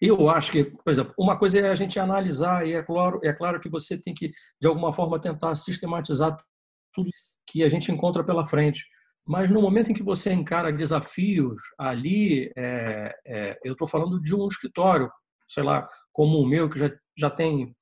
[0.00, 3.32] eu acho que, por exemplo, uma coisa é a gente analisar, e é claro, é
[3.32, 4.28] claro que você tem que,
[4.60, 6.36] de alguma forma, tentar sistematizar
[6.92, 7.08] tudo
[7.46, 8.84] que a gente encontra pela frente.
[9.26, 14.34] Mas no momento em que você encara desafios ali, é, é, eu estou falando de
[14.34, 15.10] um escritório,
[15.48, 17.74] sei lá, como o meu, que já, já tem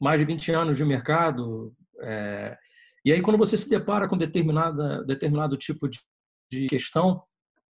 [0.00, 1.72] mais de 20 anos de mercado.
[2.02, 2.56] É,
[3.04, 5.98] e aí, quando você se depara com determinada, determinado tipo de,
[6.50, 7.22] de questão,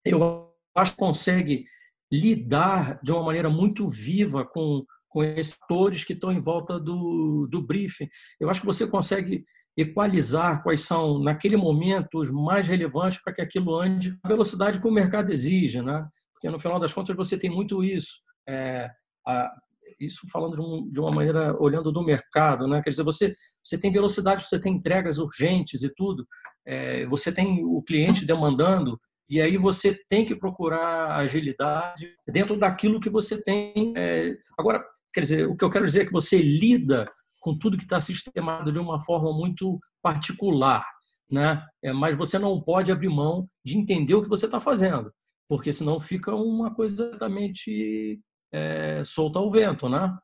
[0.04, 1.64] eu acho que consegue
[2.12, 7.48] lidar de uma maneira muito viva com, com esses atores que estão em volta do,
[7.50, 8.08] do briefing.
[8.38, 9.44] Eu acho que você consegue
[9.76, 14.86] equalizar quais são, naquele momento, os mais relevantes para que aquilo ande a velocidade que
[14.86, 16.08] o mercado exige, né?
[16.32, 18.20] Porque, no final das contas, você tem muito isso.
[18.48, 18.90] É,
[19.26, 19.52] a,
[20.00, 22.82] isso falando de, um, de, uma maneira, olhando do mercado, né?
[22.82, 26.26] Quer dizer, você, você tem velocidade, você tem entregas urgentes e tudo,
[26.64, 33.00] é, você tem o cliente demandando, e aí você tem que procurar agilidade dentro daquilo
[33.00, 33.92] que você tem.
[33.96, 37.10] É, agora, quer dizer, o que eu quero dizer é que você lida
[37.46, 40.84] com tudo que está sistematizado de uma forma muito particular,
[41.30, 41.64] né?
[41.80, 45.14] É, mas você não pode abrir mão de entender o que você está fazendo,
[45.48, 48.20] porque senão fica uma coisa exatamente
[48.52, 50.18] é, solta ao vento, né?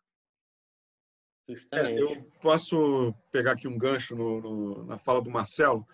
[1.73, 5.87] É, eu posso pegar aqui um gancho no, no, na fala do Marcelo.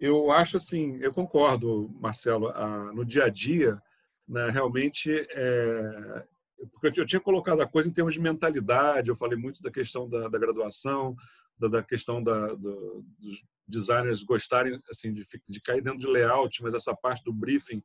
[0.00, 3.78] Eu acho assim, eu concordo, Marcelo, a, no dia a dia
[4.26, 6.24] né, realmente é,
[6.70, 10.08] porque eu tinha colocado a coisa em termos de mentalidade, eu falei muito da questão
[10.08, 11.14] da, da graduação,
[11.58, 16.62] da, da questão da, do, dos designers gostarem assim de, de cair dentro de layout,
[16.62, 17.82] mas essa parte do briefing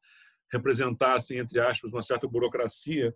[0.52, 3.14] representar assim entre aspas uma certa burocracia.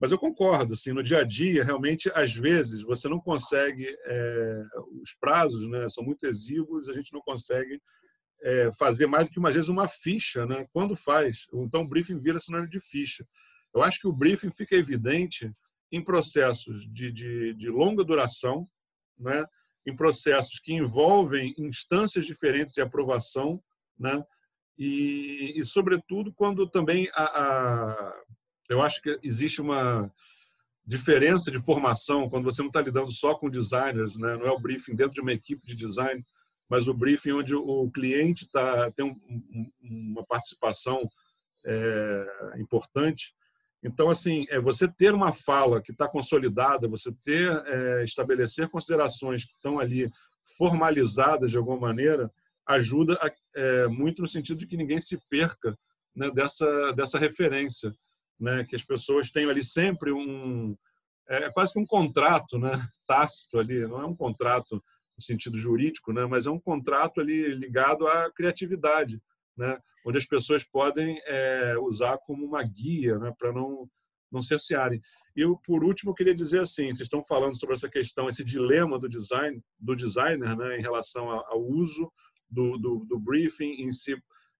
[0.00, 4.64] Mas eu concordo, assim, no dia a dia, realmente, às vezes, você não consegue, é,
[5.00, 7.80] os prazos né, são muito exíguos, a gente não consegue
[8.42, 10.44] é, fazer mais do que, às vezes, uma ficha.
[10.44, 10.66] Né?
[10.72, 11.46] Quando faz?
[11.52, 13.24] Então, o briefing vira sinônimo de ficha.
[13.74, 15.50] Eu acho que o briefing fica evidente
[15.90, 18.66] em processos de, de, de longa duração,
[19.18, 19.44] né?
[19.86, 23.62] em processos que envolvem instâncias diferentes de aprovação,
[23.98, 24.22] né?
[24.78, 28.22] e, e sobretudo, quando também a, a,
[28.70, 30.10] eu acho que existe uma
[30.84, 34.36] diferença de formação quando você não está lidando só com designers, né?
[34.36, 36.24] não é o briefing dentro de uma equipe de design,
[36.68, 41.06] mas o briefing onde o cliente tá, tem um, uma participação
[41.66, 42.26] é,
[42.58, 43.34] importante
[43.82, 49.44] então, assim, é você ter uma fala que está consolidada, você ter, é, estabelecer considerações
[49.44, 50.08] que estão ali
[50.56, 52.30] formalizadas de alguma maneira,
[52.66, 55.76] ajuda a, é, muito no sentido de que ninguém se perca
[56.14, 57.92] né, dessa, dessa referência,
[58.38, 60.76] né, que as pessoas tenham ali sempre um.
[61.28, 62.70] É, é quase que um contrato né,
[63.06, 64.74] tácito ali, não é um contrato
[65.16, 69.20] no sentido jurídico, né, mas é um contrato ali ligado à criatividade
[69.62, 73.88] né, onde as pessoas podem é, usar como uma guia né, para não,
[74.30, 75.00] não cercearem.
[75.36, 78.98] E por último, eu queria dizer assim, vocês estão falando sobre essa questão, esse dilema
[78.98, 82.12] do design, do designer, né, em relação ao uso
[82.50, 84.16] do, do, do briefing em si,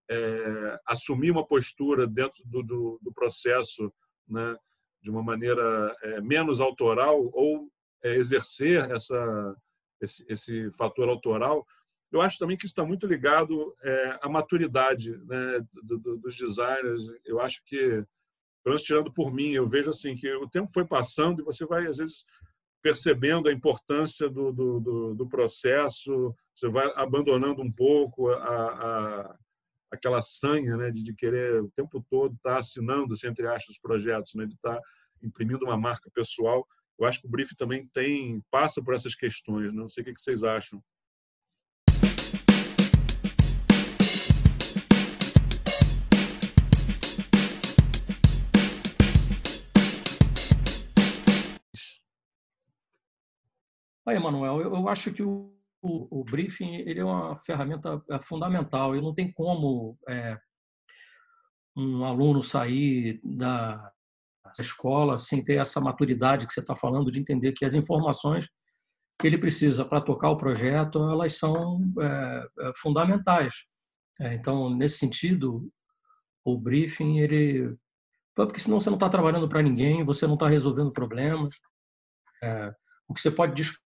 [0.09, 3.93] é, assumir uma postura dentro do, do, do processo,
[4.29, 4.57] né,
[5.03, 7.69] de uma maneira é, menos autoral ou
[8.05, 9.57] é, exercer essa
[10.01, 11.65] esse, esse fator autoral
[12.13, 17.03] eu acho também que está muito ligado é, à maturidade né, do, do, dos designers.
[17.25, 20.85] Eu acho que, pelo menos tirando por mim, eu vejo assim que o tempo foi
[20.85, 22.27] passando e você vai, às vezes,
[22.83, 29.37] percebendo a importância do, do, do processo, você vai abandonando um pouco a, a,
[29.91, 33.77] aquela sanha né, de, de, querer o tempo todo estar tá assinando, assim, entre aspas,
[33.77, 34.83] os projetos, né, de estar tá
[35.23, 36.67] imprimindo uma marca pessoal.
[36.99, 39.73] Eu acho que o brief também tem passa por essas questões.
[39.73, 39.81] Né?
[39.81, 40.83] Não sei o que vocês acham.
[54.07, 58.19] Aí, Emanuel, eu, eu acho que o, o, o, briefing ele é uma ferramenta é,
[58.19, 58.97] fundamental.
[58.97, 60.39] E não tem como é,
[61.77, 63.93] um aluno sair da
[64.59, 68.49] escola sem ter essa maturidade que você está falando de entender que as informações
[69.19, 73.67] que ele precisa para tocar o projeto elas são é, é fundamentais.
[74.21, 75.71] É, então, nesse sentido,
[76.45, 77.77] o briefing ele
[78.35, 81.55] porque senão você não está trabalhando para ninguém, você não está resolvendo problemas.
[82.43, 82.73] É,
[83.07, 83.83] o que você pode discutir,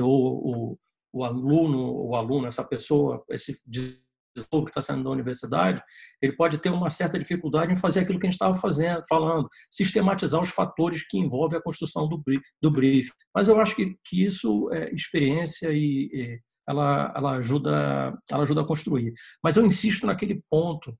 [0.00, 0.78] ou o,
[1.12, 4.02] o aluno, o aluno, essa pessoa, esse que
[4.34, 5.82] está saindo da universidade,
[6.20, 9.46] ele pode ter uma certa dificuldade em fazer aquilo que a gente estava fazendo, falando,
[9.70, 12.22] sistematizar os fatores que envolvem a construção do.
[12.62, 13.10] Do brief.
[13.34, 18.62] Mas eu acho que, que isso é experiência e, e ela, ela, ajuda, ela ajuda
[18.62, 19.12] a construir.
[19.42, 20.96] Mas eu insisto naquele ponto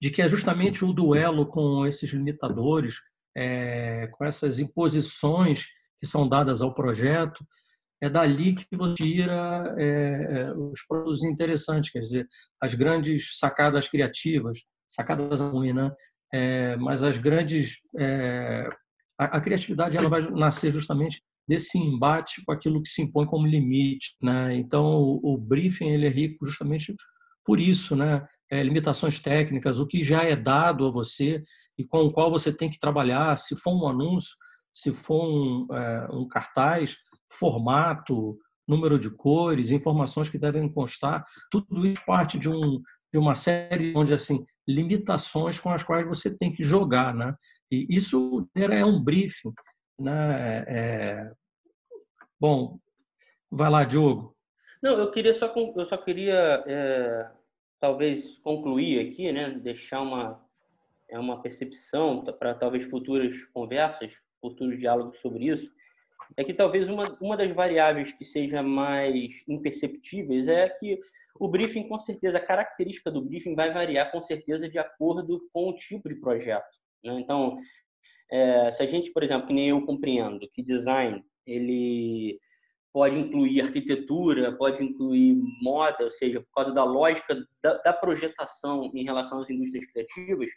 [0.00, 2.96] de que é justamente o duelo com esses limitadores,
[3.36, 5.66] é, com essas imposições
[6.00, 7.44] que são dadas ao projeto,
[8.02, 12.26] é dali que você tira é, é, os produtos interessantes, quer dizer,
[12.60, 14.58] as grandes sacadas criativas,
[14.88, 15.92] sacadas ruins, né?
[16.32, 17.80] É, mas as grandes.
[17.98, 18.68] É,
[19.18, 23.46] a, a, criatividade ela vai nascer justamente desse embate com aquilo que se impõe como
[23.46, 24.16] limite.
[24.22, 24.54] Né?
[24.54, 26.94] Então, o, o briefing ele é rico justamente
[27.44, 28.24] por isso, né?
[28.50, 31.42] É, limitações técnicas, o que já é dado a você
[31.76, 34.30] e com o qual você tem que trabalhar, se for um anúncio,
[34.72, 36.96] se for um, é, um cartaz,
[37.32, 42.80] formato, número de cores, informações que devem constar, tudo isso parte de, um,
[43.12, 47.34] de uma série onde assim limitações com as quais você tem que jogar, né?
[47.70, 49.52] E isso é um briefing,
[49.98, 50.64] né?
[50.68, 51.32] É...
[52.38, 52.78] Bom,
[53.50, 54.36] vai lá, Diogo.
[54.82, 57.30] Não, eu queria só eu só queria é,
[57.78, 59.50] talvez concluir aqui, né?
[59.50, 60.40] Deixar uma
[61.10, 65.70] é uma percepção para talvez futuras conversas, futuros diálogos sobre isso
[66.36, 70.98] é que talvez uma, uma das variáveis que seja mais imperceptíveis é que
[71.38, 75.68] o briefing, com certeza, a característica do briefing vai variar com certeza de acordo com
[75.68, 76.78] o tipo de projeto.
[77.04, 77.18] Né?
[77.18, 77.58] Então,
[78.30, 82.38] é, se a gente, por exemplo, que nem eu compreendo que design ele
[82.92, 88.90] pode incluir arquitetura, pode incluir moda, ou seja, por causa da lógica da, da projetação
[88.94, 90.50] em relação às indústrias criativas,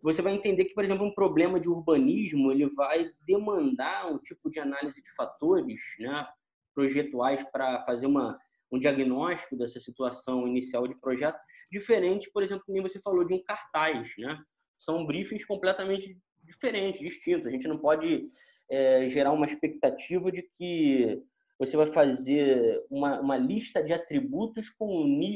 [0.00, 4.50] você vai entender que, por exemplo, um problema de urbanismo ele vai demandar um tipo
[4.50, 6.26] de análise de fatores, né,
[6.74, 8.38] projetuais para fazer uma
[8.70, 11.38] um diagnóstico dessa situação inicial de projeto,
[11.70, 14.38] diferente, por exemplo, como você falou de um cartaz, né?
[14.78, 17.46] São briefings completamente diferentes, distintos.
[17.46, 18.28] A gente não pode
[18.70, 21.22] é, gerar uma expectativa de que
[21.58, 24.86] você vai fazer uma, uma lista de atributos com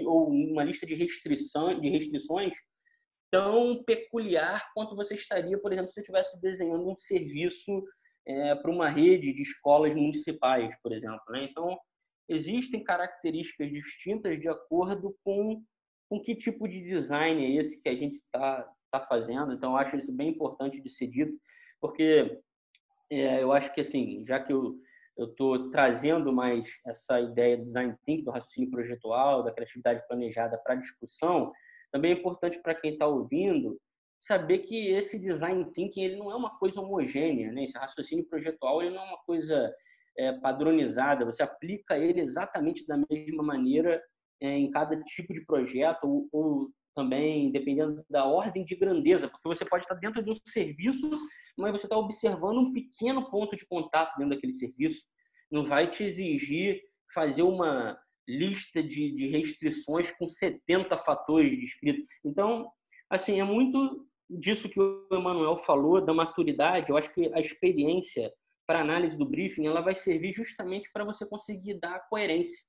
[0.07, 2.53] ou uma lista de restrições, de restrições
[3.33, 7.83] tão peculiar quanto você estaria, por exemplo, se você estivesse desenhando um serviço
[8.27, 11.23] é, para uma rede de escolas municipais, por exemplo.
[11.31, 11.49] Né?
[11.51, 11.79] Então,
[12.29, 15.65] existem características distintas de acordo com,
[16.11, 19.55] com que tipo de design é esse que a gente está tá fazendo.
[19.55, 21.33] Então, acho isso bem importante de ser dito,
[21.81, 22.39] porque
[23.11, 24.79] é, eu acho que, assim, já que eu
[25.17, 30.75] estou trazendo mais essa ideia do design thinking, do raciocínio projetual, da criatividade planejada para
[30.75, 31.51] a discussão,
[31.93, 33.79] também é importante para quem está ouvindo
[34.21, 37.65] saber que esse design thinking ele não é uma coisa homogênea, né?
[37.65, 39.75] Esse raciocínio projetual ele não é uma coisa
[40.17, 44.03] é, padronizada, você aplica ele exatamente da mesma maneira
[44.41, 49.49] é, em cada tipo de projeto ou, ou, também dependendo da ordem de grandeza, porque
[49.49, 51.11] você pode estar dentro de um serviço,
[51.59, 55.03] mas você está observando um pequeno ponto de contato dentro daquele serviço.
[55.51, 56.83] Não vai te exigir
[57.13, 57.99] fazer uma
[58.29, 62.09] lista de, de restrições com 70 fatores descritos.
[62.25, 62.71] Então,
[63.11, 66.91] assim, é muito disso que o Emanuel falou, da maturidade.
[66.91, 68.33] Eu acho que a experiência
[68.67, 72.65] para análise do briefing, ela vai servir justamente para você conseguir dar coerência,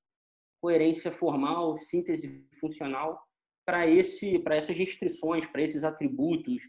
[0.62, 3.22] coerência formal, síntese funcional
[3.66, 6.62] para esse, para essas restrições, para esses atributos,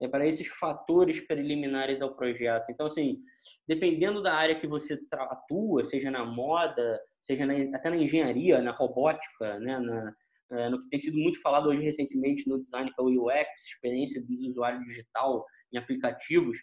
[0.00, 2.70] é, para esses fatores preliminares ao projeto.
[2.70, 3.20] Então, assim,
[3.66, 8.72] dependendo da área que você atua, seja na moda, seja na, até na engenharia, na
[8.72, 10.14] robótica, né, na,
[10.52, 13.66] é, no que tem sido muito falado hoje recentemente no design, que é o UX,
[13.66, 16.58] experiência do usuário digital em aplicativos,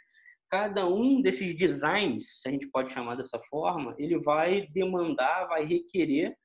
[0.50, 5.66] cada um desses designs, se a gente pode chamar dessa forma, ele vai demandar, vai
[5.66, 6.36] requerer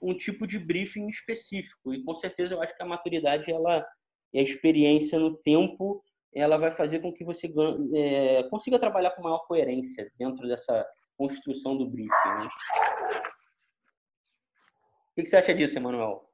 [0.00, 1.92] um tipo de briefing específico.
[1.92, 3.84] E com certeza eu acho que a maturidade ela
[4.32, 6.02] e a experiência no tempo
[6.34, 7.50] ela vai fazer com que você
[7.94, 10.86] é, consiga trabalhar com maior coerência dentro dessa
[11.16, 12.28] construção do briefing.
[12.40, 12.48] Né?
[15.16, 16.28] O que você acha disso, Emanuel?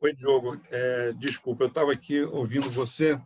[0.00, 0.60] Oi, Diogo.
[0.70, 3.18] É, desculpa, eu estava aqui ouvindo você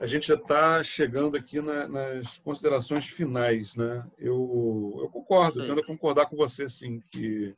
[0.00, 4.02] a gente já está chegando aqui na, nas considerações finais, né?
[4.16, 7.54] Eu, eu concordo, tendo a concordar com você, sim, que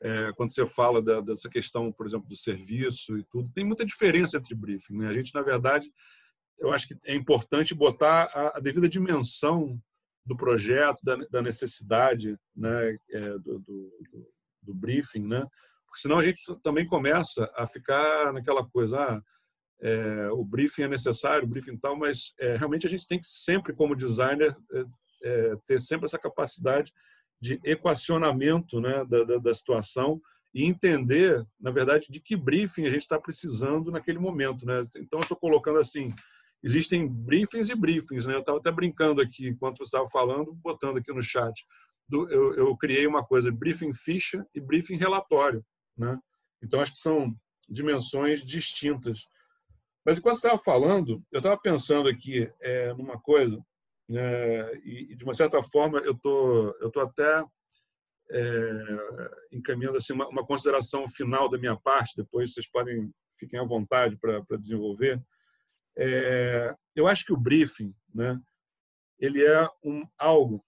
[0.00, 3.84] é, quando você fala da, dessa questão, por exemplo, do serviço e tudo, tem muita
[3.84, 4.96] diferença entre briefing.
[4.96, 5.08] Né?
[5.08, 5.90] A gente, na verdade,
[6.56, 9.76] eu acho que é importante botar a, a devida dimensão
[10.24, 12.96] do projeto, da, da necessidade né?
[13.10, 14.28] É, do, do, do,
[14.74, 15.46] briefing, né?
[15.86, 19.22] Porque senão a gente também começa a ficar naquela coisa, ah,
[19.80, 23.26] é, o briefing é necessário, o briefing tal, mas é, realmente a gente tem que
[23.26, 24.84] sempre, como designer, é,
[25.24, 26.92] é, ter sempre essa capacidade
[27.40, 30.20] de equacionamento né, da, da, da, situação
[30.54, 34.64] e entender, na verdade, de que briefing a gente está precisando naquele momento.
[34.64, 34.86] Né?
[34.96, 36.08] Então, eu estou colocando assim,
[36.62, 38.24] existem briefings e briefings.
[38.26, 38.34] Né?
[38.34, 41.66] Eu estava até brincando aqui, enquanto você estava falando, botando aqui no chat.
[42.08, 45.64] Do, eu, eu criei uma coisa, briefing ficha e briefing relatório.
[45.96, 46.18] Né?
[46.62, 47.34] Então, acho que são
[47.68, 49.26] dimensões distintas.
[50.04, 53.60] Mas enquanto você estava falando, eu estava pensando aqui é, numa coisa,
[54.08, 57.44] né, e de uma certa forma eu tô, eu tô até
[58.30, 62.16] é, encaminhando assim uma, uma, consideração final da minha parte.
[62.16, 65.20] Depois vocês podem fiquem à vontade para desenvolver.
[65.98, 68.38] É, eu acho que o briefing, né,
[69.18, 70.64] ele é um algo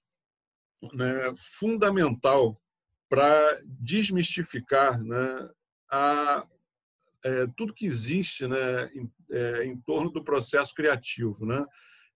[0.93, 2.61] né, fundamental
[3.09, 5.51] para desmistificar né,
[5.91, 6.47] a
[7.25, 11.45] é, tudo que existe né, em, é, em, torno do processo criativo.
[11.45, 11.65] Né?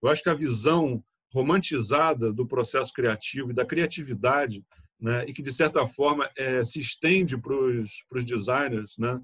[0.01, 1.03] Eu acho que a visão
[1.33, 4.63] romantizada do processo criativo e da criatividade,
[4.99, 9.19] né, e que, de certa forma, é, se estende para os designers, né,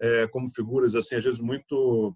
[0.00, 2.14] é, como figuras, assim, às vezes, muito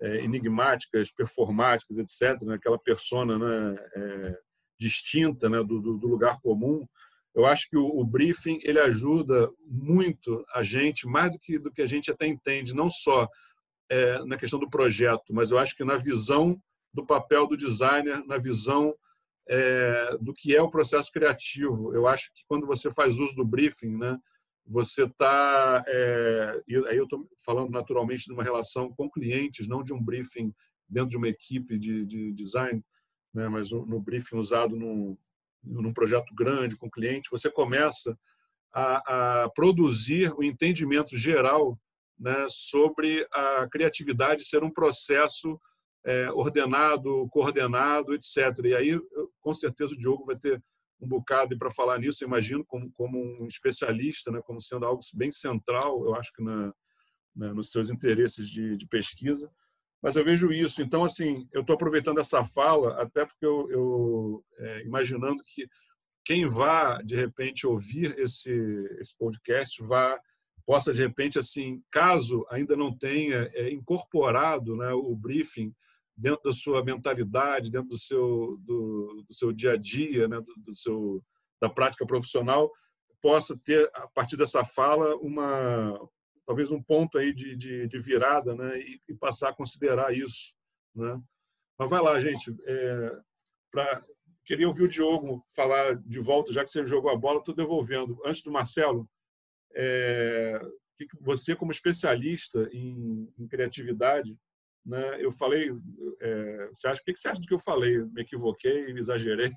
[0.00, 4.38] é, enigmáticas, performáticas, etc., né, aquela persona né, é,
[4.78, 6.86] distinta né, do, do lugar comum,
[7.34, 11.70] eu acho que o, o, briefing ele ajuda muito a gente, mais do que, do
[11.70, 13.28] que a gente até entende, não só
[13.90, 16.60] é, na questão do projeto, mas eu acho que na visão
[16.92, 18.94] do papel do designer, na visão
[19.48, 21.94] é, do que é o processo criativo.
[21.94, 24.18] Eu acho que quando você faz uso do briefing, né,
[24.66, 25.82] você está.
[25.86, 30.52] É, aí eu estou falando naturalmente de uma relação com clientes, não de um briefing
[30.88, 32.82] dentro de uma equipe de, de design,
[33.32, 35.16] né, mas no briefing usado num,
[35.62, 38.18] num projeto grande com cliente, você começa
[38.72, 41.78] a, a produzir o entendimento geral
[42.18, 45.60] né, sobre a criatividade ser um processo
[46.04, 48.36] é, ordenado, coordenado, etc.
[48.64, 49.00] E aí,
[49.40, 50.62] com certeza, o Diogo vai ter
[51.00, 55.00] um bocado para falar nisso, eu imagino, como, como um especialista, né, como sendo algo
[55.14, 56.72] bem central, eu acho que na
[57.38, 59.50] nos seus interesses de, de, pesquisa.
[60.02, 60.80] Mas eu vejo isso.
[60.82, 65.68] Então, assim, eu estou aproveitando essa fala, até porque eu, eu é, imaginando que
[66.24, 68.52] quem vá, de repente, ouvir esse,
[69.00, 70.20] esse podcast, vá
[70.68, 75.74] possa, de repente, assim, caso ainda não tenha é, incorporado né, o briefing
[76.14, 80.54] dentro da sua mentalidade, dentro do seu, do, do seu dia a dia, né, do,
[80.58, 81.24] do, seu,
[81.58, 82.70] da prática profissional,
[83.22, 85.98] possa ter, a partir dessa fala, uma
[86.48, 90.54] talvez um ponto aí de, de, de virada né, e, e, passar a considerar isso.
[90.96, 91.20] Né?
[91.78, 92.56] Mas vai lá, gente.
[92.66, 93.18] É,
[93.70, 94.02] pra,
[94.46, 98.18] queria ouvir o Diogo falar de volta, já que você jogou a bola, estou devolvendo.
[98.24, 99.06] Antes do Marcelo,
[99.76, 100.58] é,
[101.20, 104.34] você, como especialista em, em criatividade,
[104.86, 105.22] né?
[105.22, 105.70] Eu falei,
[106.18, 107.98] é, você acha, o que você acha do que eu falei?
[107.98, 109.52] Me equivoquei, me exagerei,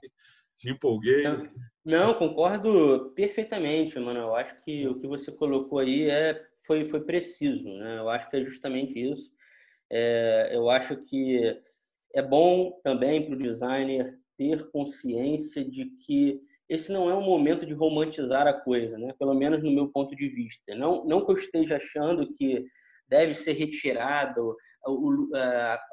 [0.62, 1.24] me empolguei?
[1.24, 1.50] Não,
[1.86, 4.20] não, concordo perfeitamente, mano.
[4.20, 8.00] Eu acho que o que você colocou aí é, foi, foi preciso, né?
[8.00, 9.32] Eu acho que é justamente isso.
[9.90, 11.60] É, eu acho que
[12.14, 16.40] é bom também para o designer ter consciência de que
[16.70, 19.14] esse não é um momento de romantizar a coisa, né?
[19.20, 20.74] Pelo menos no meu ponto de vista.
[20.76, 22.66] Não, não que eu esteja achando que
[23.10, 24.56] deve ser retirado
[24.86, 25.28] o,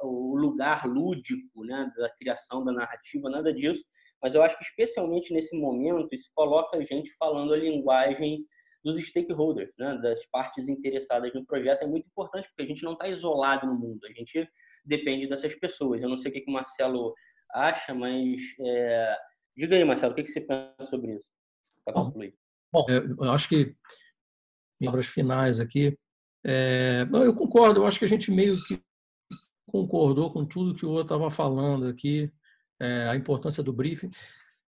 [0.04, 3.84] o lugar lúdico né, da criação da narrativa, nada disso.
[4.22, 8.46] Mas eu acho que, especialmente nesse momento, isso coloca a gente falando a linguagem
[8.84, 11.82] dos stakeholders, né, das partes interessadas no projeto.
[11.82, 14.48] É muito importante, porque a gente não está isolado no mundo, a gente
[14.84, 16.02] depende dessas pessoas.
[16.02, 17.14] Eu não sei o que, que o Marcelo
[17.52, 19.16] acha, mas é...
[19.56, 21.24] diga aí, Marcelo, o que, que você pensa sobre isso?
[21.84, 22.34] Para concluir.
[22.72, 23.74] Bom, eu acho que,
[24.86, 25.98] obras finais aqui,
[26.44, 28.80] é, não, eu concordo, eu acho que a gente meio que
[29.66, 32.32] concordou com tudo que o outro estava falando aqui,
[32.80, 34.10] é, a importância do briefing.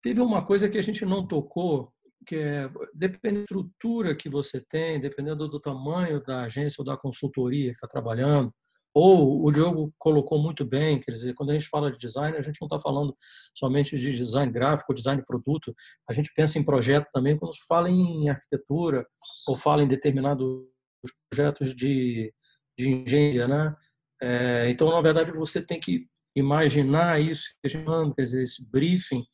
[0.03, 1.93] Teve uma coisa que a gente não tocou,
[2.27, 6.97] que é, dependendo da estrutura que você tem, dependendo do tamanho da agência ou da
[6.97, 8.53] consultoria que está trabalhando,
[8.93, 12.43] ou o Diogo colocou muito bem, quer dizer, quando a gente fala de design, a
[12.43, 13.14] gente não está falando
[13.55, 15.75] somente de design gráfico, design de produto,
[16.09, 19.07] a gente pensa em projeto também quando fala em arquitetura
[19.47, 20.68] ou fala em determinado
[21.05, 22.35] os projetos de,
[22.79, 23.75] de engenharia, né?
[24.23, 26.07] É, então, na verdade, você tem que
[26.37, 29.25] imaginar isso, quer dizer, esse briefing,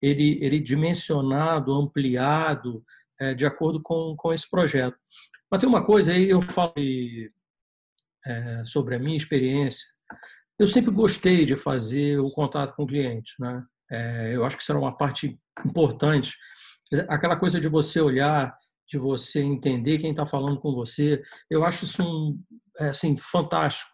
[0.00, 2.84] ele, ele dimensionado, ampliado,
[3.20, 4.96] é, de acordo com, com esse projeto.
[5.50, 6.72] Mas tem uma coisa aí, eu falo
[8.26, 9.86] é, sobre a minha experiência.
[10.58, 13.64] Eu sempre gostei de fazer o contato com o cliente, né?
[13.90, 16.34] É, eu acho que isso era uma parte importante.
[17.08, 18.56] Aquela coisa de você olhar
[18.88, 21.22] de você entender quem está falando com você.
[21.50, 22.40] Eu acho isso um,
[22.78, 23.90] assim, fantástico.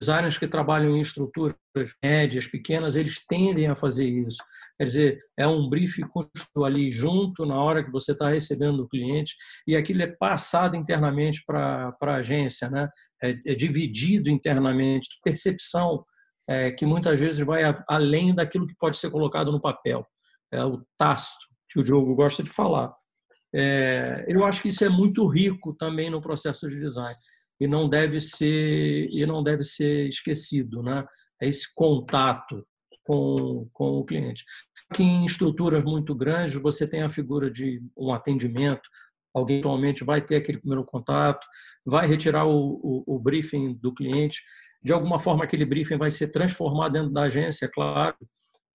[0.00, 1.54] Designers que trabalham em estruturas
[2.02, 4.42] médias, pequenas, eles tendem a fazer isso.
[4.78, 8.88] Quer dizer, é um briefing construído ali junto na hora que você está recebendo o
[8.88, 9.34] cliente
[9.66, 12.88] e aquilo é passado internamente para a agência, né?
[13.22, 16.04] É, é, dividido internamente, percepção
[16.48, 20.04] é, que muitas vezes vai além daquilo que pode ser colocado no papel.
[20.52, 22.92] É o tácito que o Diogo gosta de falar.
[23.54, 27.14] É, eu acho que isso é muito rico também no processo de design
[27.60, 31.04] e não deve ser e não deve ser esquecido, né?
[31.40, 32.66] É esse contato
[33.04, 34.44] com, com o cliente.
[34.90, 38.82] Aqui em estruturas muito grandes você tem a figura de um atendimento,
[39.34, 41.46] alguém atualmente vai ter aquele primeiro contato,
[41.84, 44.40] vai retirar o, o, o briefing do cliente,
[44.82, 48.16] de alguma forma aquele briefing vai ser transformado dentro da agência, é claro,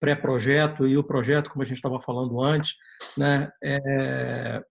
[0.00, 2.74] pré-projeto e o projeto, como a gente estava falando antes.
[3.16, 3.50] Né?
[3.62, 4.62] É,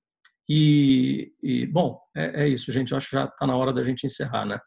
[0.49, 2.95] e, e, bom, é, é, isso, gente.
[2.95, 4.59] Acho que já está na hora da gente encerrar, né?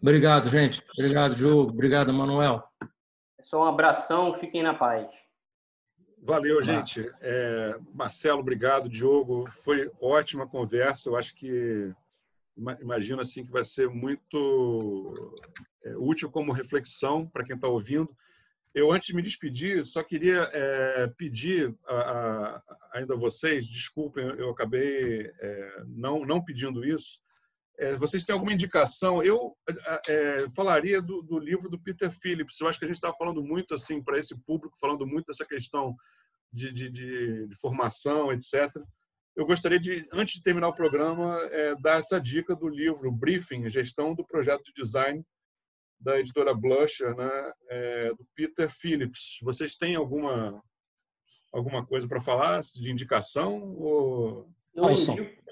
[0.00, 0.82] Obrigado, gente.
[0.98, 1.70] Obrigado, Diogo.
[1.70, 2.62] Obrigado, Manuel.
[3.44, 4.32] Só um abração.
[4.32, 5.06] Fiquem na paz.
[6.18, 7.06] Valeu, gente.
[7.20, 8.88] É, Marcelo, obrigado.
[8.88, 11.10] Diogo, foi ótima conversa.
[11.10, 11.92] Eu acho que
[12.80, 15.34] imagino assim que vai ser muito
[15.84, 18.08] é, útil como reflexão para quem está ouvindo.
[18.74, 22.62] Eu, antes de me despedir, só queria é, pedir a, a,
[22.94, 27.20] ainda a vocês, desculpem, eu acabei é, não, não pedindo isso.
[27.78, 29.22] É, vocês têm alguma indicação?
[29.22, 29.56] Eu
[30.08, 32.60] é, falaria do, do, livro do Peter Phillips.
[32.60, 35.44] Eu acho que a gente está falando muito assim para esse público, falando muito dessa
[35.44, 35.96] questão
[36.52, 38.70] de, de, de, de, formação, etc.
[39.36, 43.68] Eu gostaria de, antes de terminar o programa, é, dar essa dica do livro Briefing,
[43.68, 45.24] Gestão do Projeto de Design,
[45.98, 49.38] da editora Blusher, né, é, do Peter Phillips.
[49.42, 50.62] Vocês têm alguma
[51.52, 53.74] alguma coisa para falar de indicação?
[53.76, 54.48] Ou...
[54.76, 55.43] Indico,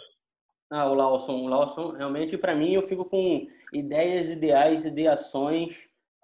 [0.73, 1.35] Ah, o Lawson.
[1.35, 5.77] O Lawson, realmente, para mim, eu fico com ideias, ideais, ideações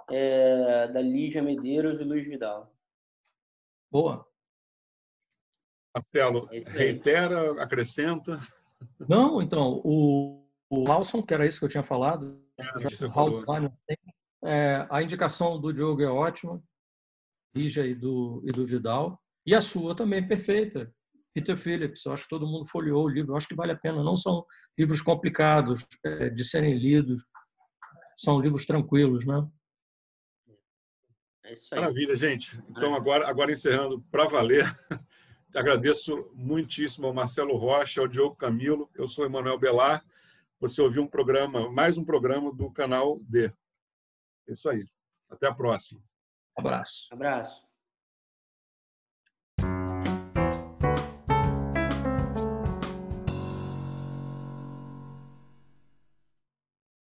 [0.08, 2.72] é, da Lígia Medeiros e Luiz Vidal.
[3.92, 4.26] Boa.
[5.94, 8.40] Marcelo, é reitera, acrescenta?
[9.06, 13.94] Não, então, o, o Lawson, que era isso que eu tinha falado, é,
[14.44, 16.62] é, a indicação do Diogo é ótima,
[17.54, 20.90] Lígia e do, e do Vidal, e a sua também perfeita.
[21.38, 23.78] Peter Phillips, eu acho que todo mundo folheou o livro, eu acho que vale a
[23.78, 24.02] pena.
[24.02, 24.44] Não são
[24.76, 27.24] livros complicados é, de serem lidos,
[28.16, 29.46] são livros tranquilos, né?
[31.44, 32.60] É Maravilha, gente.
[32.68, 34.64] Então, agora, agora encerrando para valer,
[35.54, 38.90] agradeço muitíssimo ao Marcelo Rocha, ao Diogo Camilo.
[38.96, 40.04] Eu sou Emanuel Belar.
[40.58, 43.46] Você ouviu um programa, mais um programa do canal D.
[44.48, 44.84] É isso aí.
[45.30, 46.02] Até a próxima.
[46.56, 47.06] Abraço.
[47.12, 47.67] Abraço.